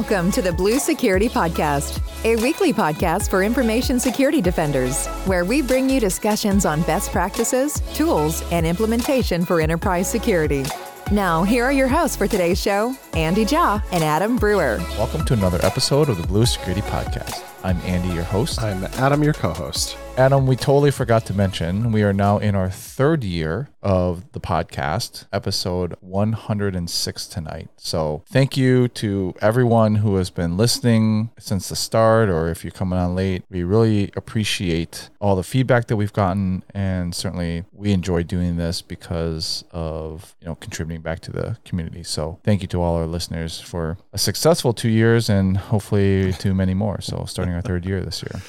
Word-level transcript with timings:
Welcome 0.00 0.30
to 0.32 0.40
the 0.40 0.50
Blue 0.50 0.78
Security 0.78 1.28
Podcast, 1.28 2.00
a 2.24 2.34
weekly 2.36 2.72
podcast 2.72 3.28
for 3.28 3.42
information 3.42 4.00
security 4.00 4.40
defenders, 4.40 5.06
where 5.26 5.44
we 5.44 5.60
bring 5.60 5.90
you 5.90 6.00
discussions 6.00 6.64
on 6.64 6.80
best 6.84 7.12
practices, 7.12 7.82
tools, 7.92 8.42
and 8.50 8.66
implementation 8.66 9.44
for 9.44 9.60
enterprise 9.60 10.10
security. 10.10 10.64
Now, 11.12 11.42
here 11.42 11.64
are 11.64 11.72
your 11.72 11.86
hosts 11.86 12.16
for 12.16 12.26
today's 12.26 12.58
show 12.58 12.96
Andy 13.14 13.44
Jaw 13.44 13.82
and 13.92 14.04
Adam 14.04 14.36
Brewer. 14.36 14.78
Welcome 14.98 15.24
to 15.26 15.34
another 15.34 15.58
episode 15.64 16.08
of 16.08 16.20
the 16.20 16.26
Blue 16.26 16.46
Security 16.46 16.82
Podcast. 16.82 17.44
I'm 17.62 17.78
Andy, 17.80 18.08
your 18.14 18.24
host. 18.24 18.62
I'm 18.62 18.84
Adam, 18.84 19.22
your 19.22 19.34
co 19.34 19.52
host. 19.52 19.96
Adam, 20.16 20.46
we 20.46 20.56
totally 20.56 20.90
forgot 20.90 21.24
to 21.26 21.34
mention 21.34 21.92
we 21.92 22.02
are 22.02 22.12
now 22.12 22.38
in 22.38 22.54
our 22.54 22.68
third 22.68 23.22
year 23.22 23.68
of 23.82 24.32
the 24.32 24.40
podcast, 24.40 25.26
episode 25.32 25.94
106 26.00 27.26
tonight. 27.26 27.68
So, 27.76 28.22
thank 28.26 28.56
you 28.56 28.88
to 28.88 29.34
everyone 29.40 29.96
who 29.96 30.16
has 30.16 30.28
been 30.28 30.56
listening 30.56 31.30
since 31.38 31.68
the 31.68 31.76
start, 31.76 32.28
or 32.28 32.48
if 32.48 32.64
you're 32.64 32.70
coming 32.70 32.98
on 32.98 33.14
late. 33.14 33.44
We 33.50 33.62
really 33.62 34.10
appreciate 34.16 35.08
all 35.20 35.36
the 35.36 35.42
feedback 35.42 35.86
that 35.86 35.96
we've 35.96 36.12
gotten, 36.12 36.64
and 36.74 37.14
certainly 37.14 37.64
we 37.72 37.92
enjoy 37.92 38.22
doing 38.22 38.56
this 38.56 38.82
because 38.82 39.64
of 39.70 40.34
you 40.40 40.48
know 40.48 40.54
contributing 40.56 41.02
back 41.02 41.20
to 41.20 41.32
the 41.32 41.56
community. 41.64 42.02
So, 42.02 42.38
thank 42.42 42.62
you 42.62 42.68
to 42.68 42.82
all 42.82 42.99
our 43.00 43.06
listeners 43.06 43.60
for 43.60 43.98
a 44.12 44.18
successful 44.18 44.72
two 44.72 44.88
years, 44.88 45.28
and 45.28 45.56
hopefully 45.56 46.32
too 46.34 46.54
many 46.54 46.74
more. 46.74 47.00
So, 47.00 47.24
starting 47.26 47.54
our 47.54 47.62
third 47.62 47.84
year 47.84 48.00
this 48.02 48.22
year. 48.22 48.40